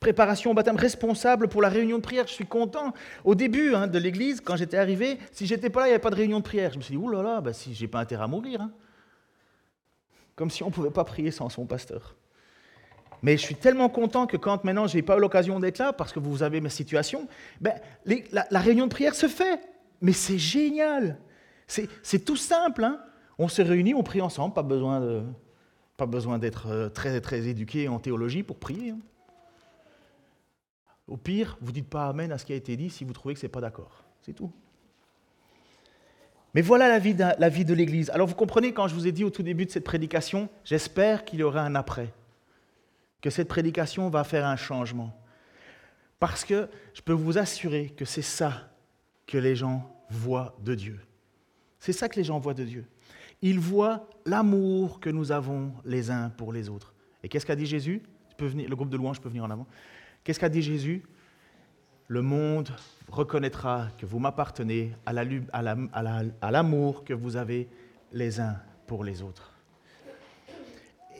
[0.00, 2.26] Préparation au baptême responsable pour la réunion de prière.
[2.26, 2.94] Je suis content.
[3.24, 6.02] Au début hein, de l'église, quand j'étais arrivé, si j'étais pas là, il n'y avait
[6.02, 6.72] pas de réunion de prière.
[6.72, 8.62] Je me suis dit, oulala, là là, bah, si j'ai pas intérêt à mourir.
[8.62, 8.72] Hein
[10.40, 12.16] comme si on ne pouvait pas prier sans son pasteur.
[13.20, 15.92] Mais je suis tellement content que quand maintenant je n'ai pas eu l'occasion d'être là,
[15.92, 17.28] parce que vous avez ma situation,
[17.60, 17.74] ben,
[18.32, 19.60] la, réunion de prière se fait.
[20.00, 21.18] Mais c'est génial.
[21.66, 22.84] C'est tout simple.
[22.84, 23.00] Hein.
[23.38, 25.22] on se réunit, on prie ensemble, pas besoin de,
[25.98, 28.94] pas besoin d'être euh, très, très éduqué en théologie pour prier.
[31.10, 33.12] Au pire, vous ne dites pas Amen à ce qui a été dit si vous
[33.12, 34.04] trouvez que ce n'est pas d'accord.
[34.22, 34.50] C'est tout.
[36.54, 38.10] Mais voilà la vie, de, la vie de l'Église.
[38.10, 41.24] Alors vous comprenez, quand je vous ai dit au tout début de cette prédication, j'espère
[41.24, 42.12] qu'il y aura un après,
[43.20, 45.16] que cette prédication va faire un changement.
[46.20, 48.70] Parce que je peux vous assurer que c'est ça
[49.26, 51.00] que les gens voient de Dieu.
[51.78, 52.84] C'est ça que les gens voient de Dieu.
[53.42, 56.94] Ils voient l'amour que nous avons les uns pour les autres.
[57.22, 58.02] Et qu'est-ce qu'a dit Jésus?
[58.38, 59.66] Le groupe de louanges peut venir en avant.
[60.24, 61.02] Qu'est-ce qu'a dit Jésus?
[62.08, 62.70] Le monde
[63.08, 67.68] reconnaîtra que vous m'appartenez à l'amour que vous avez
[68.12, 68.56] les uns
[68.86, 69.52] pour les autres.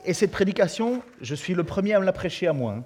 [0.05, 2.84] Et cette prédication, je suis le premier à me la prêcher à moi, hein.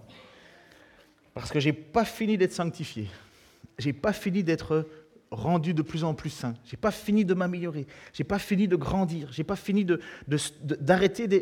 [1.32, 3.08] parce que je n'ai pas fini d'être sanctifié,
[3.78, 4.86] je n'ai pas fini d'être
[5.30, 8.38] rendu de plus en plus saint, je n'ai pas fini de m'améliorer, je n'ai pas
[8.38, 9.86] fini de grandir, je n'ai pas fini
[10.60, 11.38] d'arrêter de,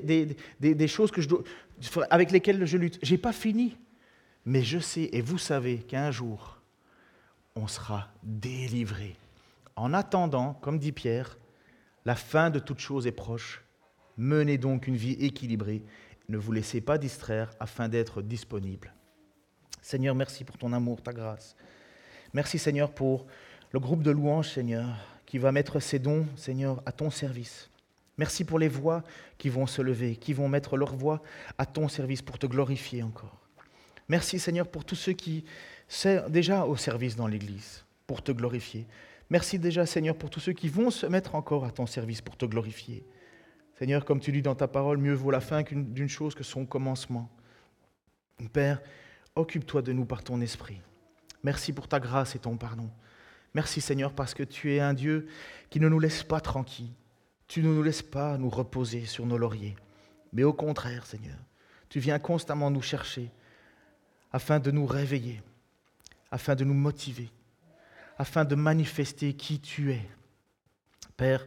[0.60, 1.28] des, des, choses que je
[2.10, 2.98] avec lesquelles je lutte.
[3.02, 3.76] Je n'ai pas fini.
[4.44, 6.60] Mais je sais, et vous savez, qu'un jour,
[7.54, 9.16] on sera délivré.
[9.76, 11.38] En attendant, comme dit Pierre,
[12.04, 13.62] la fin de toute chose est proche.
[14.16, 15.84] Menez donc une vie équilibrée.
[16.28, 18.92] Ne vous laissez pas distraire afin d'être disponible.
[19.80, 21.56] Seigneur, merci pour ton amour, ta grâce.
[22.32, 23.26] Merci, Seigneur, pour
[23.70, 24.88] le groupe de louanges, Seigneur,
[25.26, 27.70] qui va mettre ses dons, Seigneur, à ton service.
[28.18, 29.02] Merci pour les voix
[29.38, 31.22] qui vont se lever, qui vont mettre leur voix
[31.58, 33.41] à ton service pour te glorifier encore.
[34.12, 35.42] Merci Seigneur pour tous ceux qui
[35.88, 38.86] sont déjà au service dans l'Église pour te glorifier.
[39.30, 42.36] Merci déjà Seigneur pour tous ceux qui vont se mettre encore à ton service pour
[42.36, 43.06] te glorifier.
[43.78, 46.66] Seigneur, comme tu dis dans ta parole, mieux vaut la fin d'une chose que son
[46.66, 47.30] commencement.
[48.52, 48.82] Père,
[49.34, 50.82] occupe-toi de nous par ton esprit.
[51.42, 52.90] Merci pour ta grâce et ton pardon.
[53.54, 55.26] Merci Seigneur parce que tu es un Dieu
[55.70, 56.92] qui ne nous laisse pas tranquilles.
[57.48, 59.74] Tu ne nous laisses pas nous reposer sur nos lauriers.
[60.34, 61.38] Mais au contraire Seigneur,
[61.88, 63.30] tu viens constamment nous chercher
[64.32, 65.42] afin de nous réveiller,
[66.30, 67.30] afin de nous motiver,
[68.18, 70.08] afin de manifester qui tu es.
[71.16, 71.46] Père,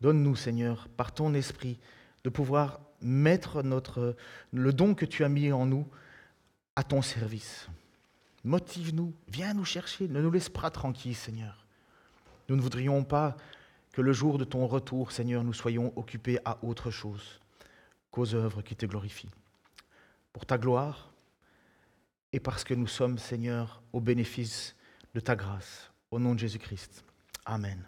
[0.00, 1.78] donne-nous, Seigneur, par ton esprit,
[2.24, 4.16] de pouvoir mettre notre,
[4.52, 5.86] le don que tu as mis en nous
[6.76, 7.68] à ton service.
[8.44, 11.66] Motive-nous, viens nous chercher, ne nous laisse pas tranquilles, Seigneur.
[12.48, 13.36] Nous ne voudrions pas
[13.92, 17.40] que le jour de ton retour, Seigneur, nous soyons occupés à autre chose
[18.10, 19.30] qu'aux œuvres qui te glorifient.
[20.32, 21.11] Pour ta gloire,
[22.32, 24.74] et parce que nous sommes, Seigneur, au bénéfice
[25.14, 25.90] de ta grâce.
[26.10, 27.04] Au nom de Jésus-Christ.
[27.44, 27.86] Amen.